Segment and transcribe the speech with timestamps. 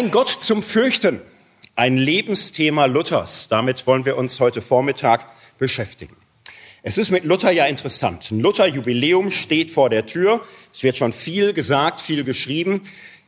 [0.00, 1.20] Ein Gott zum Fürchten,
[1.76, 3.48] ein Lebensthema Luthers.
[3.48, 5.26] Damit wollen wir uns heute Vormittag
[5.58, 6.16] beschäftigen.
[6.82, 8.30] Es ist mit Luther ja interessant.
[8.30, 10.40] Ein Luther-Jubiläum steht vor der Tür.
[10.72, 12.80] Es wird schon viel gesagt, viel geschrieben.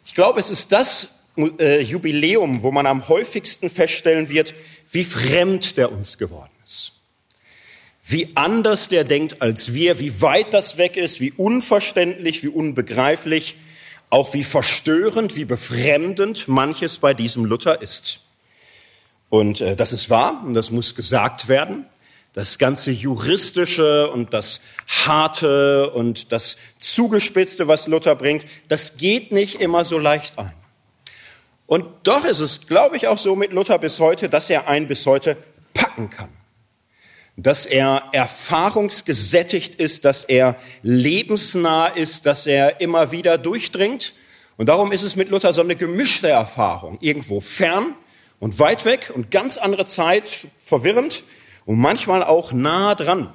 [0.07, 4.55] Ich glaube, es ist das äh, Jubiläum, wo man am häufigsten feststellen wird,
[4.91, 7.03] wie fremd der uns geworden ist.
[8.03, 13.59] Wie anders der denkt als wir, wie weit das weg ist, wie unverständlich, wie unbegreiflich,
[14.13, 18.21] auch wie verstörend, wie befremdend manches bei diesem Luther ist.
[19.31, 21.87] Und äh, das ist wahr und das muss gesagt werden.
[22.35, 29.63] Das ganze juristische und das harte und das zugespitzte, was Luther bringt, das geht nicht
[29.63, 30.53] immer so leicht ein.
[31.67, 34.89] Und doch ist es, glaube ich, auch so mit Luther bis heute, dass er einen
[34.89, 35.39] bis heute
[35.73, 36.29] packen kann.
[37.37, 44.15] Dass er erfahrungsgesättigt ist, dass er lebensnah ist, dass er immer wieder durchdringt.
[44.59, 46.99] Und darum ist es mit Luther so eine gemischte Erfahrung.
[47.01, 47.95] Irgendwo fern
[48.39, 51.23] und weit weg und ganz andere Zeit, verwirrend
[51.65, 53.33] und manchmal auch nah dran.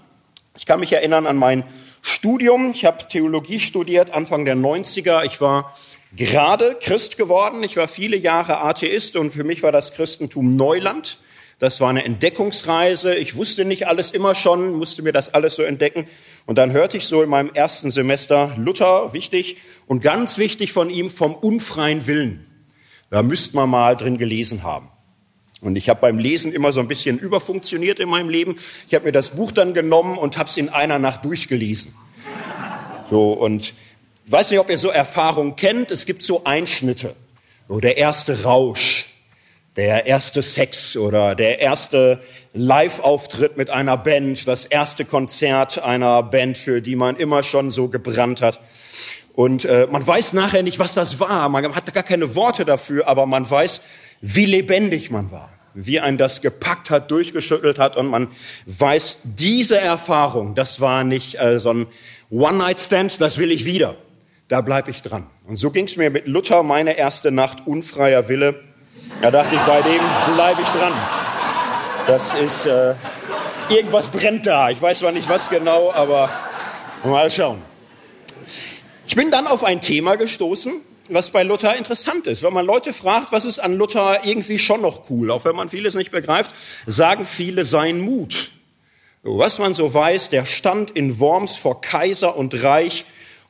[0.58, 1.64] Ich kann mich erinnern an mein
[2.02, 2.72] Studium.
[2.72, 5.24] Ich habe Theologie studiert, Anfang der 90er.
[5.24, 5.76] Ich war
[6.16, 7.64] gerade Christ geworden.
[7.64, 11.20] Ich war viele Jahre Atheist und für mich war das Christentum Neuland.
[11.60, 13.16] Das war eine Entdeckungsreise.
[13.16, 16.08] Ich wusste nicht alles immer schon, musste mir das alles so entdecken.
[16.46, 20.92] Und dann hörte ich so in meinem ersten Semester Luther, wichtig, und ganz wichtig von
[20.92, 22.46] ihm vom unfreien Willen.
[23.10, 24.90] Da müsste man mal drin gelesen haben.
[25.62, 28.58] Und ich habe beim Lesen immer so ein bisschen überfunktioniert in meinem Leben.
[28.88, 31.96] Ich habe mir das Buch dann genommen und habe es in einer Nacht durchgelesen.
[33.10, 33.74] So und
[34.28, 35.90] weiß nicht, ob ihr so Erfahrungen kennt.
[35.90, 37.16] Es gibt so Einschnitte.
[37.68, 39.08] So der erste Rausch,
[39.78, 42.20] der erste Sex oder der erste
[42.54, 47.88] Live-Auftritt mit einer Band, das erste Konzert einer Band, für die man immer schon so
[47.88, 48.60] gebrannt hat.
[49.34, 51.48] Und äh, man weiß nachher nicht, was das war.
[51.50, 53.82] Man hat gar keine Worte dafür, aber man weiß,
[54.20, 58.30] wie lebendig man war, wie ein das gepackt hat, durchgeschüttelt hat und man
[58.66, 61.88] weiß, diese Erfahrung, das war nicht äh, so ein
[62.32, 63.96] One-Night-Stand, das will ich wieder
[64.48, 65.28] da bleibe ich dran.
[65.46, 68.64] Und so ging es mir mit Luther, meine erste Nacht unfreier Wille.
[69.22, 70.02] Da dachte ich, bei dem
[70.36, 70.94] bleibe ich dran.
[72.06, 72.94] Das ist, äh,
[73.68, 74.70] irgendwas brennt da.
[74.70, 76.30] Ich weiß zwar nicht was genau, aber
[77.04, 77.62] mal schauen.
[79.08, 82.44] Ich bin dann auf ein Thema gestoßen, was bei Luther interessant ist.
[82.44, 85.70] Wenn man Leute fragt, was ist an Luther irgendwie schon noch cool, auch wenn man
[85.70, 86.54] vieles nicht begreift,
[86.86, 88.52] sagen viele sein Mut.
[89.24, 93.06] Was man so weiß, der stand in Worms vor Kaiser und Reich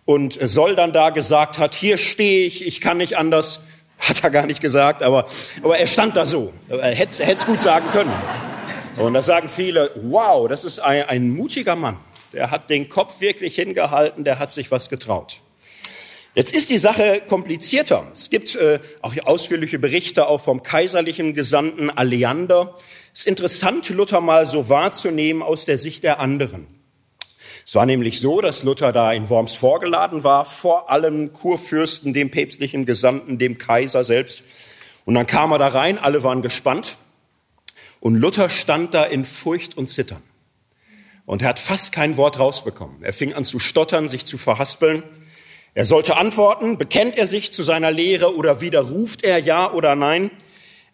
[0.06, 3.60] und Soldan da gesagt hat, hier stehe ich, ich kann nicht anders,
[4.00, 5.26] hat er gar nicht gesagt, aber,
[5.62, 6.54] aber er stand da so.
[6.70, 8.14] Er hätte es gut sagen können.
[8.98, 11.98] Und da sagen viele, wow, das ist ein, ein mutiger Mann.
[12.34, 15.42] Der hat den Kopf wirklich hingehalten, der hat sich was getraut.
[16.34, 18.06] Jetzt ist die Sache komplizierter.
[18.14, 22.76] Es gibt äh, auch ausführliche Berichte auch vom kaiserlichen Gesandten Aleander.
[23.14, 26.68] Es ist interessant, Luther mal so wahrzunehmen aus der Sicht der anderen.
[27.68, 32.32] Es war nämlich so, dass Luther da in Worms vorgeladen war, vor allem Kurfürsten, dem
[32.32, 34.44] päpstlichen Gesandten, dem Kaiser selbst.
[35.04, 36.98] Und dann kam er da rein, alle waren gespannt.
[38.00, 40.24] Und Luther stand da in Furcht und Zittern.
[41.26, 43.04] Und er hat fast kein Wort rausbekommen.
[43.04, 45.04] Er fing an zu stottern, sich zu verhaspeln.
[45.74, 50.32] Er sollte antworten, bekennt er sich zu seiner Lehre oder widerruft er ja oder nein?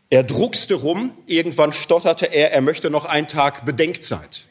[0.10, 4.48] Er druckste rum, irgendwann stotterte er, er möchte noch einen Tag Bedenkzeit.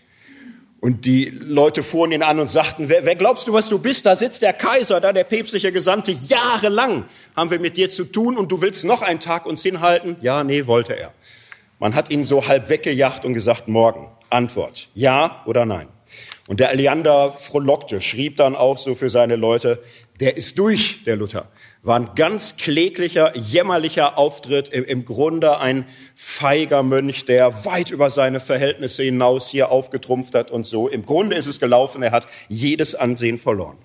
[0.83, 4.05] Und die Leute fuhren ihn an und sagten, wer, wer glaubst du, was du bist?
[4.05, 6.11] Da sitzt der Kaiser, da der päpstliche Gesandte.
[6.11, 7.05] Jahrelang
[7.37, 10.17] haben wir mit dir zu tun und du willst noch einen Tag uns hinhalten?
[10.23, 11.13] Ja, nee, wollte er.
[11.79, 14.09] Man hat ihn so halb weggejagt und gesagt, morgen.
[14.29, 14.89] Antwort.
[14.93, 15.87] Ja oder nein?
[16.49, 19.81] Und der Aleander frohlockte, schrieb dann auch so für seine Leute,
[20.19, 21.47] der ist durch, der Luther
[21.83, 25.85] war ein ganz kläglicher, jämmerlicher Auftritt, im, Grunde ein
[26.15, 30.89] feiger Mönch, der weit über seine Verhältnisse hinaus hier aufgetrumpft hat und so.
[30.89, 33.79] Im Grunde ist es gelaufen, er hat jedes Ansehen verloren.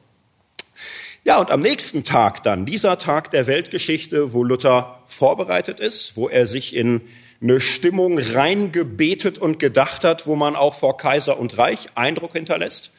[1.23, 6.29] Ja, und am nächsten Tag dann, dieser Tag der Weltgeschichte, wo Luther vorbereitet ist, wo
[6.29, 7.01] er sich in
[7.41, 12.93] eine Stimmung reingebetet und gedacht hat, wo man auch vor Kaiser und Reich Eindruck hinterlässt.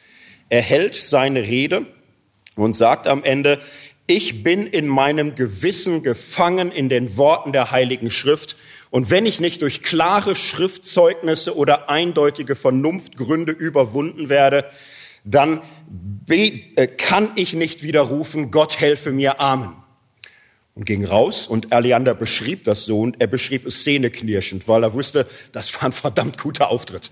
[0.49, 1.85] Er hält seine Rede
[2.55, 3.59] und sagt am Ende,
[4.09, 8.55] ich bin in meinem Gewissen gefangen in den Worten der Heiligen Schrift.
[8.89, 14.65] Und wenn ich nicht durch klare Schriftzeugnisse oder eindeutige Vernunftgründe überwunden werde,
[15.23, 15.61] dann
[16.27, 19.75] äh, kann ich nicht widerrufen, Gott helfe mir, Amen.
[20.79, 24.93] Und ging raus und Aleander beschrieb das so und er beschrieb es zähneknirschend, weil er
[24.93, 27.11] wusste, das war ein verdammt guter Auftritt.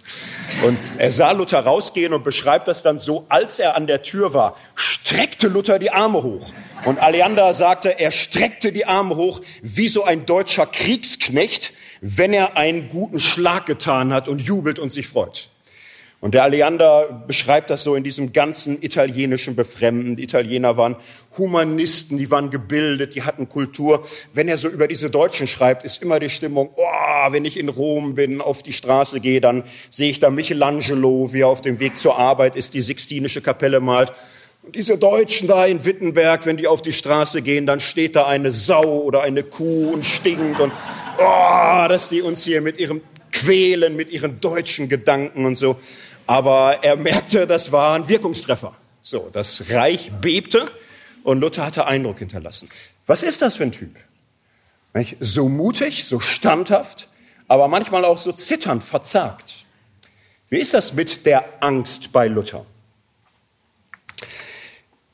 [0.63, 4.33] Und er sah Luther rausgehen und beschreibt das dann so, als er an der Tür
[4.33, 6.53] war, streckte Luther die Arme hoch.
[6.85, 12.55] Und Aleander sagte, er streckte die Arme hoch wie so ein deutscher Kriegsknecht, wenn er
[12.55, 15.49] einen guten Schlag getan hat und jubelt und sich freut.
[16.27, 20.17] Und der Aleander beschreibt das so in diesem ganzen italienischen Befremden.
[20.17, 20.97] Die Italiener waren
[21.37, 24.05] Humanisten, die waren gebildet, die hatten Kultur.
[24.33, 27.69] Wenn er so über diese Deutschen schreibt, ist immer die Stimmung, oh, wenn ich in
[27.69, 31.79] Rom bin, auf die Straße gehe, dann sehe ich da Michelangelo, wie er auf dem
[31.79, 34.11] Weg zur Arbeit ist, die Sixtinische Kapelle malt.
[34.63, 38.27] Und diese Deutschen da in Wittenberg, wenn die auf die Straße gehen, dann steht da
[38.27, 40.73] eine Sau oder eine Kuh und stinkt und,
[41.19, 42.99] oh, dass die uns hier mit ihrem
[43.31, 45.77] quälen, mit ihren deutschen Gedanken und so.
[46.27, 48.75] Aber er merkte, das war ein Wirkungstreffer.
[49.01, 50.65] So, das Reich bebte
[51.23, 52.69] und Luther hatte Eindruck hinterlassen.
[53.05, 53.95] Was ist das für ein Typ?
[55.19, 57.07] So mutig, so standhaft,
[57.47, 59.65] aber manchmal auch so zitternd, verzagt.
[60.49, 62.65] Wie ist das mit der Angst bei Luther?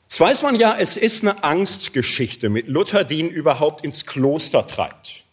[0.02, 4.66] Jetzt weiß man ja, es ist eine Angstgeschichte mit Luther, die ihn überhaupt ins Kloster
[4.66, 5.24] treibt.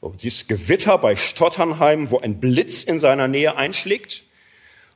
[0.00, 4.25] So, dieses Gewitter bei Stotternheim, wo ein Blitz in seiner Nähe einschlägt,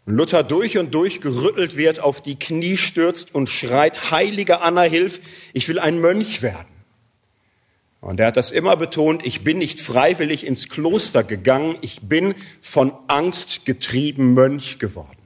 [0.07, 5.21] Luther durch und durch gerüttelt wird, auf die Knie stürzt und schreit, Heilige Anna, hilf,
[5.53, 6.67] ich will ein Mönch werden.
[8.01, 12.35] Und er hat das immer betont, ich bin nicht freiwillig ins Kloster gegangen, ich bin
[12.63, 15.19] von Angst getrieben Mönch geworden.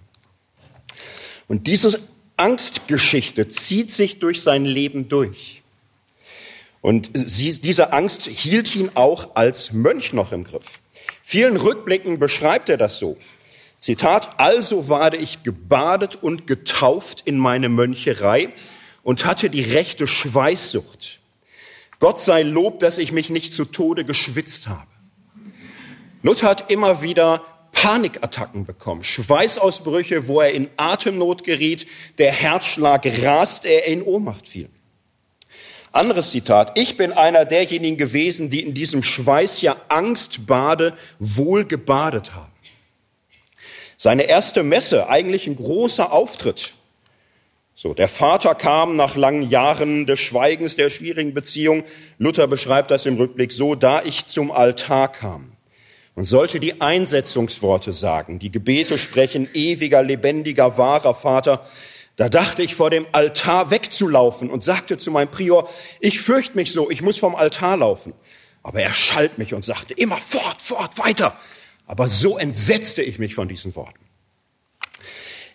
[1.46, 2.00] Und diese
[2.36, 5.62] Angstgeschichte zieht sich durch sein Leben durch.
[6.80, 10.82] Und sie, diese Angst hielt ihn auch als Mönch noch im Griff.
[11.22, 13.16] Vielen Rückblicken beschreibt er das so.
[13.84, 18.50] Zitat, also ward ich gebadet und getauft in meine Möncherei
[19.02, 21.20] und hatte die rechte Schweißsucht.
[21.98, 24.86] Gott sei Lob, dass ich mich nicht zu Tode geschwitzt habe.
[26.22, 31.86] Luther hat immer wieder Panikattacken bekommen, Schweißausbrüche, wo er in Atemnot geriet,
[32.16, 34.70] der Herzschlag rast, er in Ohnmacht fiel.
[35.92, 36.78] Anderes Zitat.
[36.78, 42.53] Ich bin einer derjenigen gewesen, die in diesem Schweiß ja Angstbade wohl gebadet haben.
[43.96, 46.74] Seine erste Messe, eigentlich ein großer Auftritt.
[47.74, 51.84] So, der Vater kam nach langen Jahren des Schweigens, der schwierigen Beziehung.
[52.18, 55.54] Luther beschreibt das im Rückblick so, da ich zum Altar kam
[56.14, 61.66] und sollte die Einsetzungsworte sagen, die Gebete sprechen, ewiger, lebendiger, wahrer Vater,
[62.16, 65.68] da dachte ich vor dem Altar wegzulaufen und sagte zu meinem Prior,
[65.98, 68.12] ich fürchte mich so, ich muss vom Altar laufen.
[68.62, 71.36] Aber er schalt mich und sagte, immer fort, fort, weiter.
[71.86, 74.00] Aber so entsetzte ich mich von diesen Worten.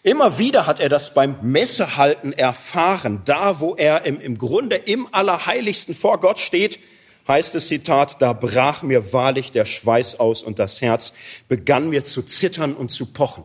[0.03, 3.21] Immer wieder hat er das beim Messehalten erfahren.
[3.25, 6.79] Da, wo er im, im Grunde im Allerheiligsten vor Gott steht,
[7.27, 11.13] heißt es Zitat, da brach mir wahrlich der Schweiß aus und das Herz
[11.47, 13.43] begann mir zu zittern und zu pochen.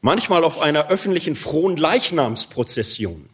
[0.00, 3.28] Manchmal auf einer öffentlichen frohen Leichnamsprozession.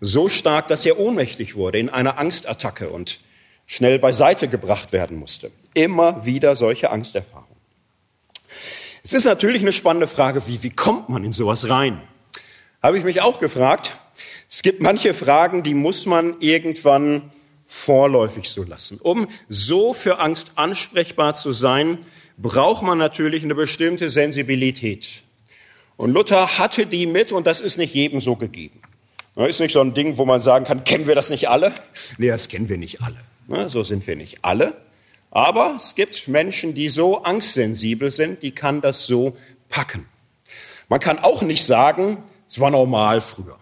[0.00, 3.20] So stark, dass er ohnmächtig wurde in einer Angstattacke und
[3.66, 5.50] schnell beiseite gebracht werden musste.
[5.74, 7.51] Immer wieder solche Angsterfahrungen.
[9.04, 12.00] Es ist natürlich eine spannende Frage, wie, wie kommt man in sowas rein?
[12.80, 13.92] Habe ich mich auch gefragt.
[14.48, 17.32] Es gibt manche Fragen, die muss man irgendwann
[17.66, 19.00] vorläufig so lassen.
[19.02, 21.98] Um so für Angst ansprechbar zu sein,
[22.38, 25.24] braucht man natürlich eine bestimmte Sensibilität.
[25.96, 28.80] Und Luther hatte die mit und das ist nicht jedem so gegeben.
[29.34, 31.72] Ist nicht so ein Ding, wo man sagen kann, kennen wir das nicht alle?
[32.18, 33.68] Nee, das kennen wir nicht alle.
[33.68, 34.74] So sind wir nicht alle.
[35.32, 39.34] Aber es gibt Menschen, die so angstsensibel sind, die kann das so
[39.70, 40.06] packen.
[40.90, 43.56] Man kann auch nicht sagen, es war normal früher.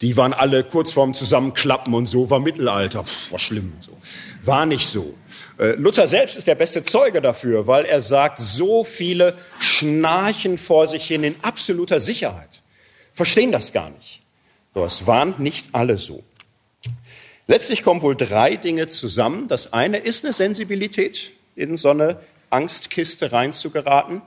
[0.00, 3.72] Die waren alle kurz vorm Zusammenklappen und so, war Mittelalter, Pff, war schlimm.
[3.80, 3.96] So.
[4.42, 5.14] War nicht so.
[5.58, 10.88] Äh, Luther selbst ist der beste Zeuge dafür, weil er sagt, so viele schnarchen vor
[10.88, 12.62] sich hin in absoluter Sicherheit.
[13.12, 14.22] Verstehen das gar nicht.
[14.74, 16.24] So, es waren nicht alle so.
[17.48, 19.46] Letztlich kommen wohl drei Dinge zusammen.
[19.46, 22.18] Das eine ist eine Sensibilität, in so eine
[22.50, 24.22] Angstkiste reinzugeraten.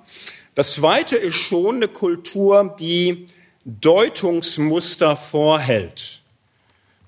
[0.56, 3.28] Das zweite ist schon eine Kultur, die
[3.66, 6.22] Deutungsmuster vorhält.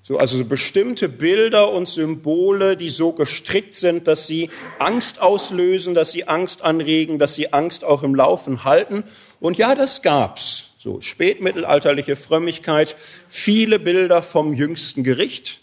[0.04, 5.94] So, also so bestimmte Bilder und Symbole, die so gestrickt sind, dass sie Angst auslösen,
[5.94, 9.04] dass sie Angst anregen, dass sie Angst auch im Laufen halten.
[9.40, 10.74] Und ja, das gab's.
[10.76, 12.96] So spätmittelalterliche Frömmigkeit,
[13.28, 15.61] viele Bilder vom jüngsten Gericht,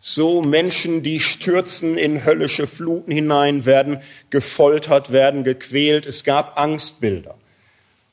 [0.00, 4.00] so Menschen, die stürzen in höllische Fluten hinein, werden
[4.30, 6.06] gefoltert, werden gequält.
[6.06, 7.34] Es gab Angstbilder.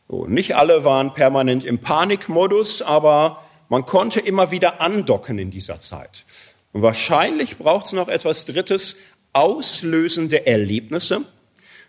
[0.08, 5.80] So, nicht alle waren permanent im Panikmodus, aber man konnte immer wieder andocken in dieser
[5.80, 6.25] Zeit.
[6.74, 8.98] Und wahrscheinlich braucht es noch etwas Drittes,
[9.32, 11.25] auslösende Erlebnisse,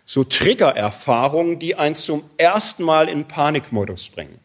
[0.05, 4.39] so Triggererfahrungen, die einen zum ersten Mal in Panikmodus bringen.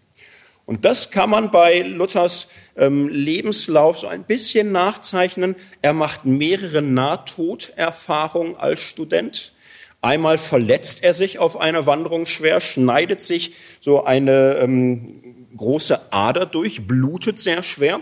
[0.71, 2.47] Und das kann man bei Luthers
[2.77, 5.57] ähm, Lebenslauf so ein bisschen nachzeichnen.
[5.83, 9.53] Er macht mehrere Nahtoderfahrungen als Student.
[10.01, 16.47] Einmal verletzt er sich auf einer Wanderung schwer, schneidet sich so eine ähm, große Ader
[16.47, 17.99] durch, blutet sehr schwer.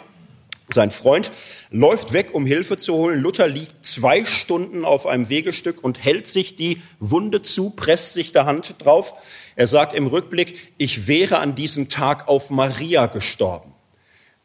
[0.68, 1.30] Sein Freund
[1.70, 3.22] läuft weg, um Hilfe zu holen.
[3.22, 8.32] Luther liegt zwei Stunden auf einem Wegestück und hält sich die Wunde zu, presst sich
[8.32, 9.14] der Hand drauf.
[9.58, 13.74] Er sagt im Rückblick, ich wäre an diesem Tag auf Maria gestorben,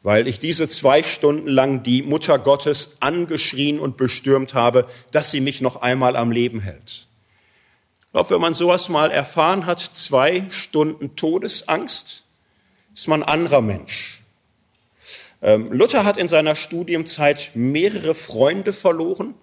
[0.01, 5.39] weil ich diese zwei Stunden lang die Mutter Gottes angeschrien und bestürmt habe, dass sie
[5.39, 7.05] mich noch einmal am Leben hält.
[8.01, 12.23] Ich glaube, wenn man sowas mal erfahren hat, zwei Stunden Todesangst,
[12.95, 14.23] ist man ein anderer Mensch.
[15.43, 19.35] Ähm, Luther hat in seiner Studienzeit mehrere Freunde verloren,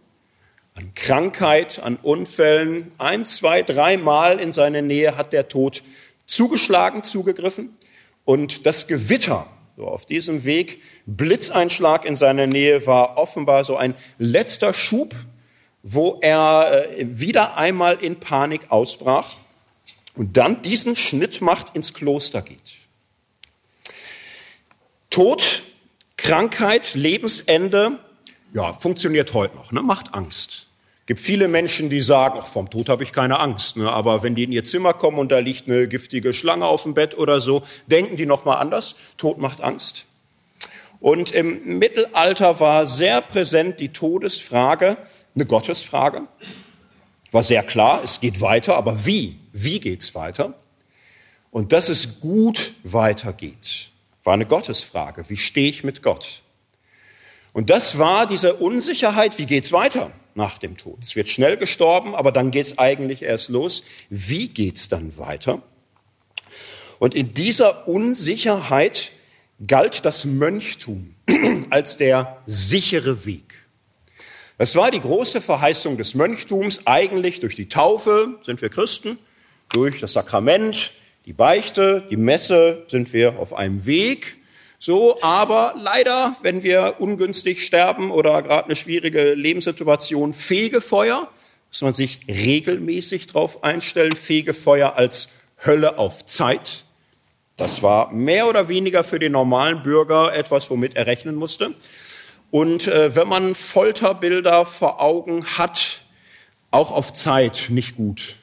[0.75, 2.93] an Krankheit, an Unfällen.
[2.99, 5.83] Ein, zwei, dreimal in seine Nähe hat der Tod
[6.27, 7.77] zugeschlagen, zugegriffen.
[8.25, 9.47] Und das Gewitter,
[9.77, 15.15] so auf diesem Weg, Blitzeinschlag in seiner Nähe, war offenbar so ein letzter Schub,
[15.83, 19.35] wo er äh, wieder einmal in Panik ausbrach
[20.15, 22.81] und dann diesen Schnitt macht, ins Kloster geht.
[25.09, 25.63] Tod
[26.17, 27.99] Krankheit, Lebensende,
[28.53, 29.83] ja, funktioniert heute noch, ne?
[29.83, 30.67] macht Angst.
[31.07, 33.77] gibt viele Menschen, die sagen, ach, vom Tod habe ich keine Angst.
[33.77, 33.91] Ne?
[33.91, 36.95] Aber wenn die in ihr Zimmer kommen und da liegt eine giftige Schlange auf dem
[36.95, 38.97] Bett oder so, denken die noch mal anders.
[39.17, 40.07] Tod macht Angst.
[41.01, 44.99] Und im Mittelalter war sehr präsent die Todesfrage,
[45.35, 46.23] eine Gottesfrage.
[47.31, 49.37] War sehr klar, es geht weiter, aber wie?
[49.53, 50.55] Wie geht's weiter?
[51.51, 53.91] Und dass es gut weitergeht.
[54.23, 55.25] War eine Gottesfrage.
[55.29, 56.43] Wie stehe ich mit Gott?
[57.53, 60.99] Und das war diese Unsicherheit, wie geht's weiter nach dem Tod?
[61.03, 63.83] Es wird schnell gestorben, aber dann geht's eigentlich erst los.
[64.09, 65.63] Wie geht's dann weiter?
[66.99, 69.13] Und in dieser Unsicherheit
[69.67, 71.15] galt das Mönchtum
[71.71, 73.55] als der sichere Weg.
[74.59, 79.19] Das war die große Verheißung des Mönchtums, eigentlich durch die Taufe sind wir Christen,
[79.71, 80.93] durch das Sakrament,
[81.25, 84.37] die Beichte, die Messe sind wir auf einem Weg.
[84.83, 91.29] So, aber leider, wenn wir ungünstig sterben oder gerade eine schwierige Lebenssituation, Fegefeuer,
[91.69, 95.29] muss man sich regelmäßig darauf einstellen, Fegefeuer als
[95.63, 96.85] Hölle auf Zeit.
[97.59, 101.75] Das war mehr oder weniger für den normalen Bürger etwas, womit er rechnen musste.
[102.51, 106.01] Und äh, wenn man Folterbilder vor Augen hat,
[106.71, 108.37] auch auf Zeit nicht gut.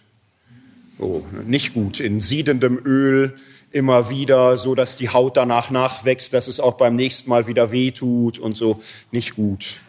[1.00, 2.00] Oh, nicht gut.
[2.00, 3.38] In siedendem Öl
[3.78, 7.72] immer wieder, so dass die Haut danach nachwächst, dass es auch beim nächsten Mal wieder
[7.72, 8.82] weh tut und so.
[9.12, 9.80] Nicht gut.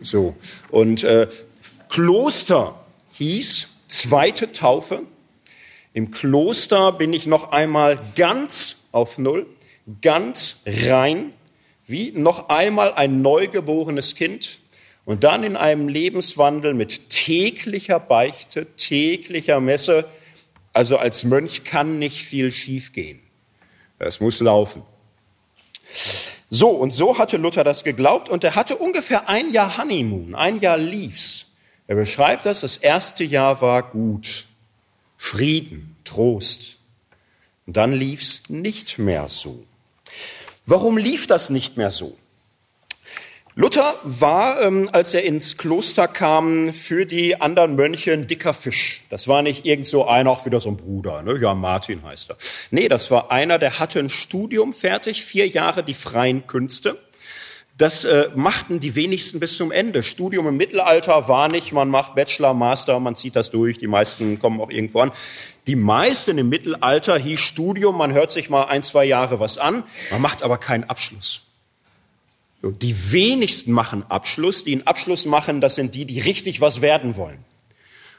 [0.00, 0.34] So.
[0.70, 1.28] Und äh,
[1.88, 5.02] Kloster hieß zweite Taufe.
[5.92, 9.46] Im Kloster bin ich noch einmal ganz auf Null,
[10.02, 11.32] ganz rein,
[11.86, 14.60] wie noch einmal ein neugeborenes Kind
[15.04, 20.04] und dann in einem Lebenswandel mit täglicher Beichte, täglicher Messe,
[20.72, 23.20] also als Mönch kann nicht viel schiefgehen.
[23.98, 24.82] Es muss laufen.
[26.50, 30.60] So, und so hatte Luther das geglaubt und er hatte ungefähr ein Jahr Honeymoon, ein
[30.60, 31.46] Jahr lief's.
[31.86, 34.46] Er beschreibt das, das erste Jahr war gut.
[35.16, 36.78] Frieden, Trost.
[37.66, 39.64] Und dann lief's nicht mehr so.
[40.66, 42.17] Warum lief das nicht mehr so?
[43.60, 49.02] Luther war, ähm, als er ins Kloster kam, für die anderen Mönche ein dicker Fisch.
[49.10, 51.36] Das war nicht irgend so einer, auch wieder so ein Bruder, ne?
[51.40, 52.36] ja, Martin heißt er.
[52.70, 57.00] Nee, das war einer, der hatte ein Studium fertig, vier Jahre die freien Künste.
[57.76, 60.04] Das äh, machten die wenigsten bis zum Ende.
[60.04, 64.38] Studium im Mittelalter war nicht, man macht Bachelor, Master, man zieht das durch, die meisten
[64.38, 65.10] kommen auch irgendwo an.
[65.66, 69.82] Die meisten im Mittelalter hieß Studium, man hört sich mal ein, zwei Jahre was an,
[70.12, 71.47] man macht aber keinen Abschluss.
[72.62, 74.64] Die wenigsten machen Abschluss.
[74.64, 77.44] Die einen Abschluss machen, das sind die, die richtig was werden wollen.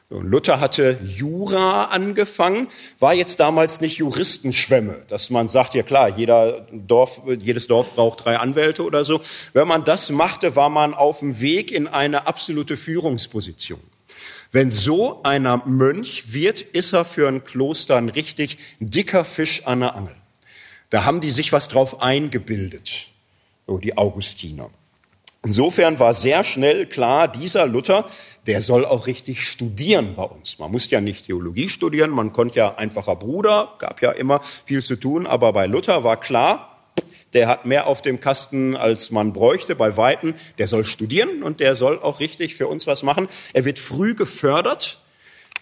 [0.09, 2.67] Luther hatte Jura angefangen,
[2.97, 8.25] war jetzt damals nicht Juristenschwemme, dass man sagt, ja klar, jeder Dorf, jedes Dorf braucht
[8.25, 9.21] drei Anwälte oder so.
[9.53, 13.81] Wenn man das machte, war man auf dem Weg in eine absolute Führungsposition.
[14.51, 19.81] Wenn so einer Mönch wird, ist er für ein Kloster ein richtig dicker Fisch an
[19.81, 20.15] der Angel.
[20.89, 23.11] Da haben die sich was drauf eingebildet
[23.77, 24.69] die Augustiner.
[25.43, 28.05] Insofern war sehr schnell klar, dieser Luther,
[28.45, 30.59] der soll auch richtig studieren bei uns.
[30.59, 34.81] Man muss ja nicht Theologie studieren, man konnte ja einfacher Bruder, gab ja immer viel
[34.81, 36.69] zu tun, aber bei Luther war klar,
[37.33, 40.33] der hat mehr auf dem Kasten, als man bräuchte bei Weitem.
[40.57, 43.27] Der soll studieren und der soll auch richtig für uns was machen.
[43.53, 44.99] Er wird früh gefördert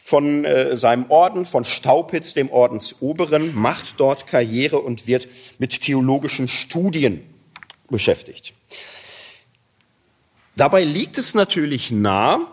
[0.01, 5.27] von äh, seinem Orden, von Staupitz, dem Ordensoberen, macht dort Karriere und wird
[5.59, 7.21] mit theologischen Studien
[7.89, 8.53] beschäftigt.
[10.55, 12.51] Dabei liegt es natürlich nah,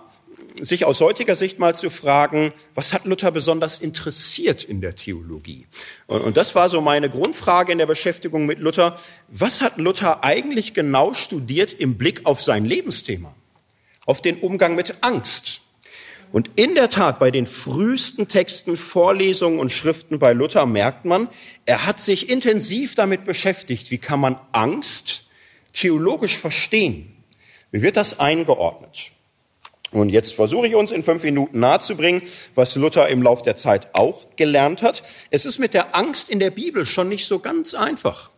[0.61, 5.67] sich aus heutiger Sicht mal zu fragen, was hat Luther besonders interessiert in der Theologie?
[6.07, 8.97] Und, das war so meine Grundfrage in der Beschäftigung mit Luther.
[9.29, 13.35] Was hat Luther eigentlich genau studiert im Blick auf sein Lebensthema?
[14.07, 15.62] Auf den Umgang mit Angst,
[16.35, 21.29] und in der Tat, bei den frühesten Texten, Vorlesungen und Schriften bei Luther merkt man,
[21.64, 25.24] er hat sich intensiv damit beschäftigt, wie kann man Angst
[25.75, 27.14] theologisch verstehen?
[27.71, 29.11] Wie wird das eingeordnet?
[29.90, 32.23] Und jetzt versuche ich uns in fünf Minuten nahezubringen,
[32.54, 35.02] was Luther im Lauf der Zeit auch gelernt hat.
[35.31, 38.31] Es ist mit der Angst in der Bibel schon nicht so ganz einfach.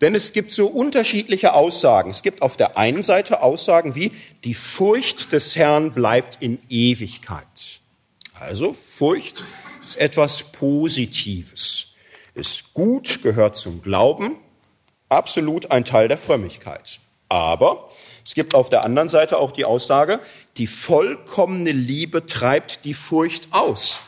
[0.00, 2.10] Denn es gibt so unterschiedliche Aussagen.
[2.10, 4.12] Es gibt auf der einen Seite Aussagen wie,
[4.44, 7.80] die Furcht des Herrn bleibt in Ewigkeit.
[8.38, 9.44] Also Furcht
[9.82, 11.94] ist etwas Positives,
[12.34, 14.36] ist gut, gehört zum Glauben,
[15.08, 17.00] absolut ein Teil der Frömmigkeit.
[17.28, 17.90] Aber
[18.24, 20.20] es gibt auf der anderen Seite auch die Aussage,
[20.56, 24.00] die vollkommene Liebe treibt die Furcht aus.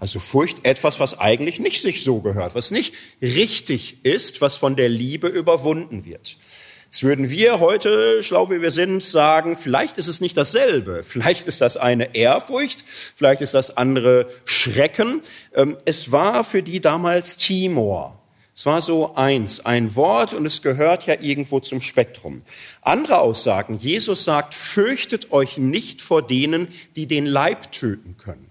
[0.00, 4.76] Also Furcht etwas, was eigentlich nicht sich so gehört, was nicht richtig ist, was von
[4.76, 6.36] der Liebe überwunden wird.
[6.84, 11.02] Jetzt würden wir heute, schlau wie wir sind, sagen, vielleicht ist es nicht dasselbe.
[11.04, 12.84] Vielleicht ist das eine Ehrfurcht,
[13.16, 15.20] vielleicht ist das andere Schrecken.
[15.56, 18.20] Ähm, es war für die damals Timor.
[18.56, 22.42] Es war so eins, ein Wort und es gehört ja irgendwo zum Spektrum.
[22.82, 28.50] Andere Aussagen, Jesus sagt, fürchtet euch nicht vor denen, die den Leib töten können.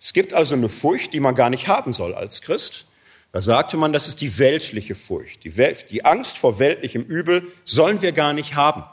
[0.00, 2.86] Es gibt also eine Furcht, die man gar nicht haben soll als Christ.
[3.32, 5.42] Da sagte man, das ist die weltliche Furcht.
[5.42, 8.84] Die, Welt, die Angst vor weltlichem Übel sollen wir gar nicht haben.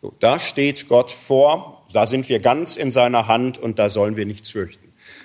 [0.00, 4.16] So, da steht Gott vor, da sind wir ganz in seiner Hand und da sollen
[4.16, 4.81] wir nichts fürchten.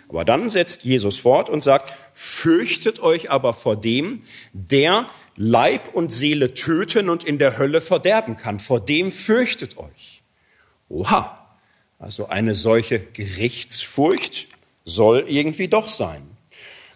[0.10, 4.24] Aber dann setzt Jesus fort und sagt, fürchtet euch aber vor dem,
[4.54, 8.60] der Leib und Seele töten und in der Hölle verderben kann.
[8.60, 10.24] Vor dem fürchtet euch.
[10.90, 11.56] Oha,
[12.00, 14.48] also eine solche Gerichtsfurcht,
[14.86, 16.22] soll irgendwie doch sein.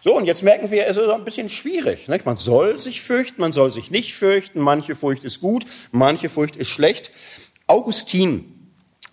[0.00, 2.08] So, und jetzt merken wir, es ist ein bisschen schwierig.
[2.08, 2.26] Nicht?
[2.26, 4.58] Man soll sich fürchten, man soll sich nicht fürchten.
[4.58, 7.12] Manche Furcht ist gut, manche Furcht ist schlecht.
[7.68, 8.51] Augustin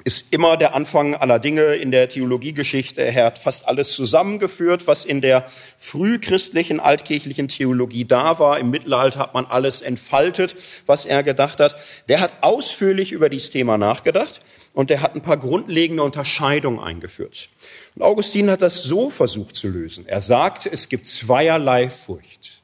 [0.05, 3.01] ist immer der Anfang aller Dinge in der Theologiegeschichte.
[3.01, 5.45] Er hat fast alles zusammengeführt, was in der
[5.77, 8.59] frühchristlichen, altkirchlichen Theologie da war.
[8.59, 11.75] Im Mittelalter hat man alles entfaltet, was er gedacht hat.
[12.07, 14.39] Der hat ausführlich über dieses Thema nachgedacht
[14.73, 17.49] und der hat ein paar grundlegende Unterscheidungen eingeführt.
[17.95, 20.07] Und Augustin hat das so versucht zu lösen.
[20.07, 22.61] Er sagte, es gibt zweierlei Furcht.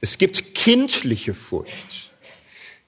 [0.00, 2.05] Es gibt kindliche Furcht.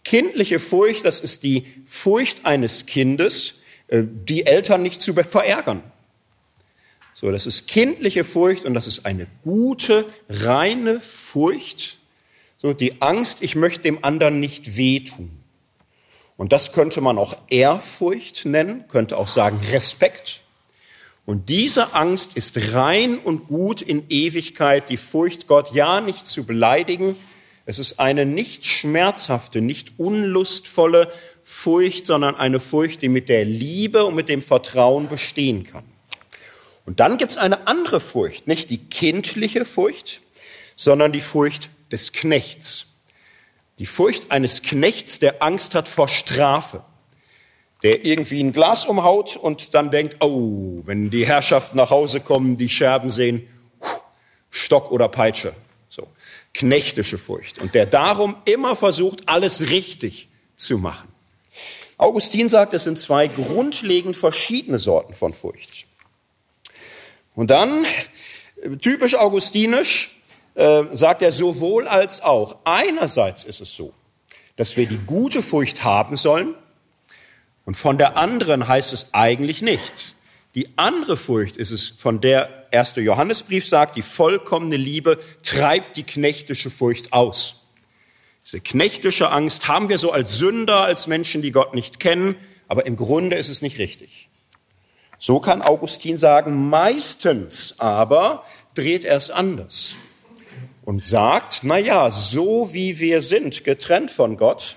[0.04, 5.82] Kindliche Furcht, das ist die Furcht eines Kindes, äh, die Eltern nicht zu verärgern.
[7.14, 11.98] So, das ist kindliche Furcht und das ist eine gute, reine Furcht.
[12.56, 15.30] So, die Angst, ich möchte dem anderen nicht wehtun.
[16.36, 20.42] Und das könnte man auch Ehrfurcht nennen, könnte auch sagen Respekt.
[21.26, 26.46] Und diese Angst ist rein und gut in Ewigkeit, die Furcht, Gott ja nicht zu
[26.46, 27.16] beleidigen.
[27.68, 31.12] Es ist eine nicht schmerzhafte, nicht unlustvolle
[31.44, 35.84] Furcht, sondern eine Furcht, die mit der Liebe und mit dem Vertrauen bestehen kann.
[36.86, 40.22] Und dann gibt es eine andere Furcht, nicht die kindliche Furcht,
[40.76, 42.94] sondern die Furcht des Knechts.
[43.78, 46.82] Die Furcht eines Knechts, der Angst hat vor Strafe
[47.82, 52.56] der irgendwie ein Glas umhaut und dann denkt, oh, wenn die Herrschaften nach Hause kommen,
[52.56, 53.46] die Scherben sehen,
[54.50, 55.52] Stock oder Peitsche.
[56.58, 57.60] Knechtische Furcht.
[57.60, 61.08] Und der darum immer versucht, alles richtig zu machen.
[61.96, 65.86] Augustin sagt, es sind zwei grundlegend verschiedene Sorten von Furcht.
[67.36, 67.86] Und dann,
[68.82, 70.20] typisch augustinisch,
[70.56, 72.58] äh, sagt er sowohl als auch.
[72.64, 73.92] Einerseits ist es so,
[74.56, 76.56] dass wir die gute Furcht haben sollen,
[77.68, 80.16] und von der anderen heißt es eigentlich nicht.
[80.54, 86.04] Die andere Furcht ist es, von der erste Johannesbrief sagt, die vollkommene Liebe treibt die
[86.04, 87.66] knechtische Furcht aus.
[88.44, 92.86] Diese knechtische Angst haben wir so als Sünder, als Menschen, die Gott nicht kennen, aber
[92.86, 94.28] im Grunde ist es nicht richtig.
[95.18, 99.96] So kann Augustin sagen, meistens aber dreht er es anders
[100.84, 104.76] und sagt, na ja, so wie wir sind, getrennt von Gott,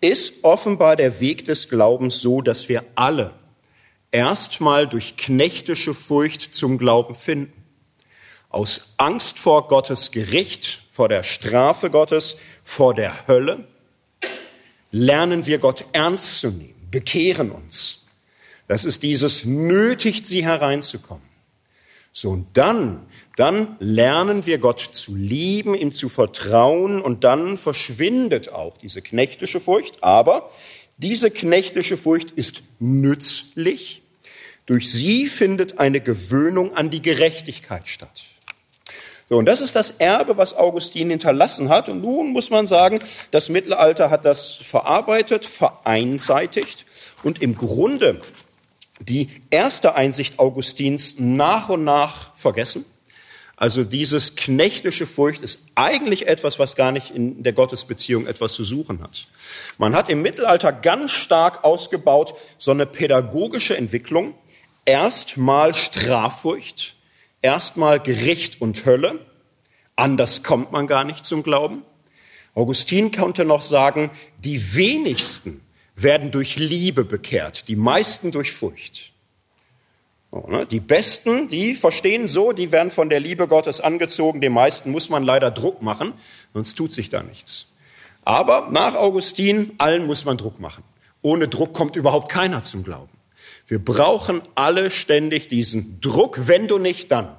[0.00, 3.37] ist offenbar der Weg des Glaubens so, dass wir alle
[4.10, 7.52] erstmal durch knechtische Furcht zum Glauben finden.
[8.48, 13.68] Aus Angst vor Gottes Gericht, vor der Strafe Gottes, vor der Hölle,
[14.90, 18.06] lernen wir Gott ernst zu nehmen, bekehren uns.
[18.66, 21.28] Das ist dieses nötigt, sie hereinzukommen.
[22.12, 28.50] So, und dann, dann lernen wir Gott zu lieben, ihm zu vertrauen und dann verschwindet
[28.52, 30.02] auch diese knechtische Furcht.
[30.02, 30.50] Aber
[30.96, 34.02] diese knechtische Furcht ist nützlich.
[34.66, 38.22] Durch sie findet eine Gewöhnung an die Gerechtigkeit statt.
[39.28, 41.88] So, und das ist das Erbe, was Augustin hinterlassen hat.
[41.88, 46.86] Und nun muss man sagen, das Mittelalter hat das verarbeitet, vereinseitigt
[47.22, 48.22] und im Grunde
[49.00, 52.84] die erste Einsicht Augustins nach und nach vergessen.
[53.60, 58.62] Also dieses knechtische Furcht ist eigentlich etwas, was gar nicht in der Gottesbeziehung etwas zu
[58.62, 59.26] suchen hat.
[59.78, 64.34] Man hat im Mittelalter ganz stark ausgebaut so eine pädagogische Entwicklung.
[64.84, 66.94] Erstmal Straffurcht,
[67.42, 69.26] erstmal Gericht und Hölle.
[69.96, 71.82] Anders kommt man gar nicht zum Glauben.
[72.54, 75.62] Augustin konnte noch sagen, die wenigsten
[75.96, 79.12] werden durch Liebe bekehrt, die meisten durch Furcht.
[80.30, 80.66] Ne?
[80.66, 84.40] Die Besten, die verstehen so, die werden von der Liebe Gottes angezogen.
[84.40, 86.12] Den meisten muss man leider Druck machen,
[86.52, 87.72] sonst tut sich da nichts.
[88.24, 90.84] Aber nach Augustin, allen muss man Druck machen.
[91.22, 93.10] Ohne Druck kommt überhaupt keiner zum Glauben.
[93.66, 97.36] Wir brauchen alle ständig diesen Druck, wenn du nicht, dann.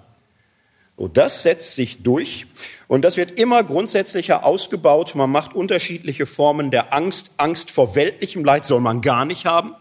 [0.95, 2.45] Und das setzt sich durch
[2.87, 5.15] und das wird immer grundsätzlicher ausgebaut.
[5.15, 7.35] Man macht unterschiedliche Formen der Angst.
[7.37, 9.75] Angst vor weltlichem Leid soll man gar nicht haben.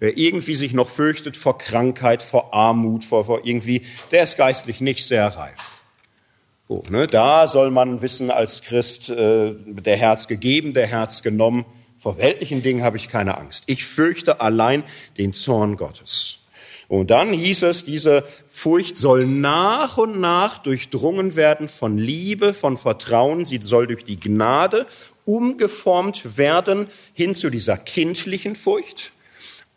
[0.00, 3.82] Wer irgendwie sich noch fürchtet vor Krankheit, vor Armut, vor, vor irgendwie,
[4.12, 5.82] der ist geistlich nicht sehr reif.
[6.68, 11.64] So, ne, da soll man wissen als Christ, äh, der Herz gegeben, der Herz genommen.
[11.98, 13.64] Vor weltlichen Dingen habe ich keine Angst.
[13.66, 14.84] Ich fürchte allein
[15.16, 16.40] den Zorn Gottes.
[16.86, 22.76] Und dann hieß es, diese Furcht soll nach und nach durchdrungen werden von Liebe, von
[22.76, 23.44] Vertrauen.
[23.44, 24.86] Sie soll durch die Gnade
[25.26, 29.12] umgeformt werden hin zu dieser kindlichen Furcht.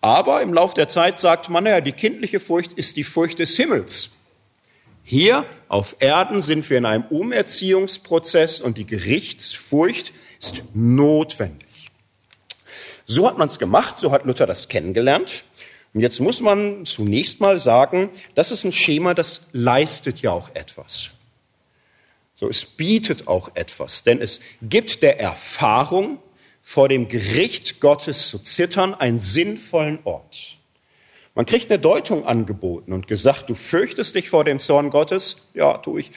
[0.01, 3.55] Aber im Lauf der Zeit sagt man, naja, die kindliche Furcht ist die Furcht des
[3.55, 4.11] Himmels.
[5.03, 11.91] Hier auf Erden sind wir in einem Umerziehungsprozess und die Gerichtsfurcht ist notwendig.
[13.05, 15.43] So hat man es gemacht, so hat Luther das kennengelernt.
[15.93, 20.49] Und jetzt muss man zunächst mal sagen, das ist ein Schema, das leistet ja auch
[20.53, 21.11] etwas.
[22.35, 26.19] So, es bietet auch etwas, denn es gibt der Erfahrung,
[26.62, 30.58] vor dem Gericht Gottes zu zittern, einen sinnvollen Ort.
[31.34, 35.47] Man kriegt eine Deutung angeboten und gesagt, du fürchtest dich vor dem Zorn Gottes?
[35.54, 36.12] Ja, tue ich.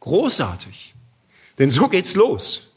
[0.00, 0.94] Großartig.
[1.58, 2.72] Denn so geht's los.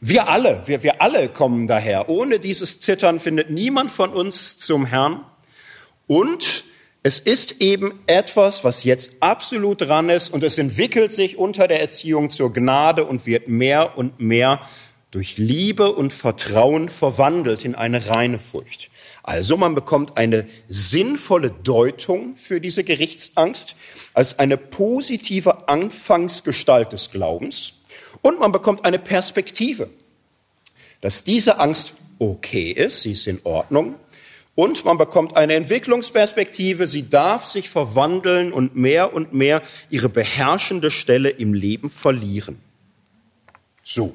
[0.00, 2.08] Wir alle, wir, wir alle kommen daher.
[2.08, 5.24] Ohne dieses Zittern findet niemand von uns zum Herrn.
[6.06, 6.64] Und
[7.04, 11.80] es ist eben etwas, was jetzt absolut dran ist und es entwickelt sich unter der
[11.80, 14.60] Erziehung zur Gnade und wird mehr und mehr
[15.12, 18.90] durch Liebe und Vertrauen verwandelt in eine reine Furcht.
[19.22, 23.76] Also man bekommt eine sinnvolle Deutung für diese Gerichtsangst
[24.14, 27.74] als eine positive Anfangsgestalt des Glaubens
[28.22, 29.90] und man bekommt eine Perspektive,
[31.02, 33.96] dass diese Angst okay ist, sie ist in Ordnung,
[34.54, 40.90] und man bekommt eine Entwicklungsperspektive, sie darf sich verwandeln und mehr und mehr ihre beherrschende
[40.90, 42.58] Stelle im Leben verlieren.
[43.82, 44.14] So.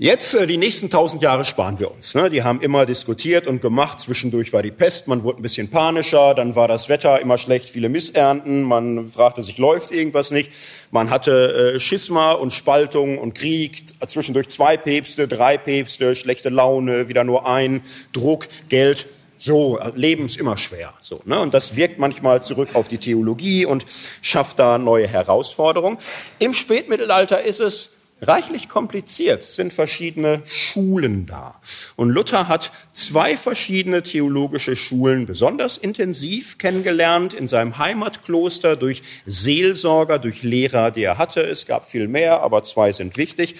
[0.00, 2.14] Jetzt, äh, die nächsten tausend Jahre sparen wir uns.
[2.14, 2.30] Ne?
[2.30, 3.98] Die haben immer diskutiert und gemacht.
[3.98, 7.68] Zwischendurch war die Pest, man wurde ein bisschen panischer, dann war das Wetter immer schlecht,
[7.68, 10.52] viele Missernten, man fragte sich, läuft irgendwas nicht.
[10.92, 17.08] Man hatte äh, Schisma und Spaltung und Krieg, zwischendurch zwei Päpste, drei Päpste, schlechte Laune,
[17.08, 17.82] wieder nur ein,
[18.12, 19.08] Druck, Geld.
[19.36, 20.94] So, Leben ist immer schwer.
[21.00, 21.40] So, ne?
[21.40, 23.84] Und das wirkt manchmal zurück auf die Theologie und
[24.22, 25.98] schafft da neue Herausforderungen.
[26.38, 29.44] Im Spätmittelalter ist es reichlich kompliziert.
[29.44, 31.60] Es sind verschiedene Schulen da.
[31.96, 40.18] Und Luther hat zwei verschiedene theologische Schulen besonders intensiv kennengelernt in seinem Heimatkloster durch Seelsorger,
[40.18, 41.40] durch Lehrer, die er hatte.
[41.42, 43.54] Es gab viel mehr, aber zwei sind wichtig.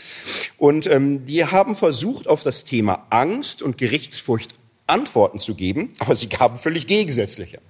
[0.56, 4.54] Und ähm, die haben versucht, auf das Thema Angst und Gerichtsfurcht
[4.88, 7.60] Antworten zu geben, aber sie gaben völlig gegensätzliche.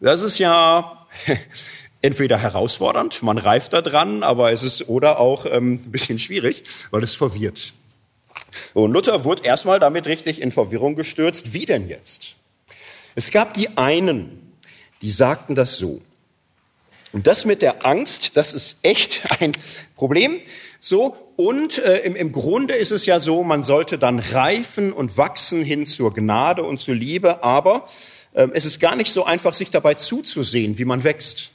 [0.00, 1.06] Das ist ja
[2.02, 6.62] entweder herausfordernd, man reift da dran, aber es ist oder auch ähm, ein bisschen schwierig,
[6.90, 7.72] weil es verwirrt.
[8.74, 11.52] Und Luther wurde erstmal damit richtig in Verwirrung gestürzt.
[11.52, 12.36] Wie denn jetzt?
[13.14, 14.54] Es gab die einen,
[15.02, 16.00] die sagten das so.
[17.12, 19.52] Und das mit der Angst, das ist echt ein
[19.96, 20.40] Problem.
[20.80, 25.16] So, und äh, im, im Grunde ist es ja so, man sollte dann reifen und
[25.16, 27.88] wachsen hin zur Gnade und zur Liebe, aber
[28.34, 31.52] äh, es ist gar nicht so einfach, sich dabei zuzusehen, wie man wächst.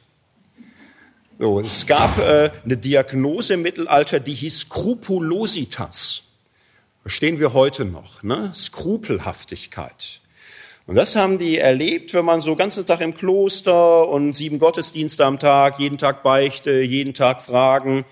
[1.39, 6.29] So, es gab äh, eine Diagnose im Mittelalter, die hieß Skrupulositas.
[7.01, 8.51] Verstehen wir heute noch, ne?
[8.53, 10.21] Skrupelhaftigkeit.
[10.85, 15.25] Und das haben die erlebt, wenn man so ganzen Tag im Kloster und sieben Gottesdienste
[15.25, 18.05] am Tag, jeden Tag Beichte, jeden Tag Fragen,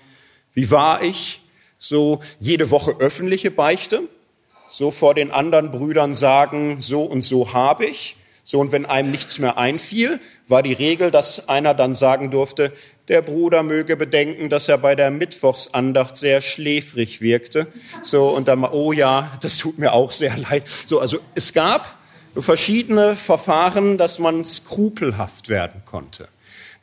[0.52, 1.42] wie war ich?
[1.78, 4.02] So jede Woche öffentliche Beichte,
[4.68, 8.16] so vor den anderen Brüdern sagen, so und so habe ich.
[8.44, 12.72] So, und wenn einem nichts mehr einfiel, war die Regel, dass einer dann sagen durfte,
[13.08, 17.68] der Bruder möge bedenken, dass er bei der Mittwochsandacht sehr schläfrig wirkte.
[18.02, 20.64] So, und dann, oh ja, das tut mir auch sehr leid.
[20.86, 21.98] So, also es gab
[22.36, 26.28] verschiedene Verfahren, dass man skrupelhaft werden konnte.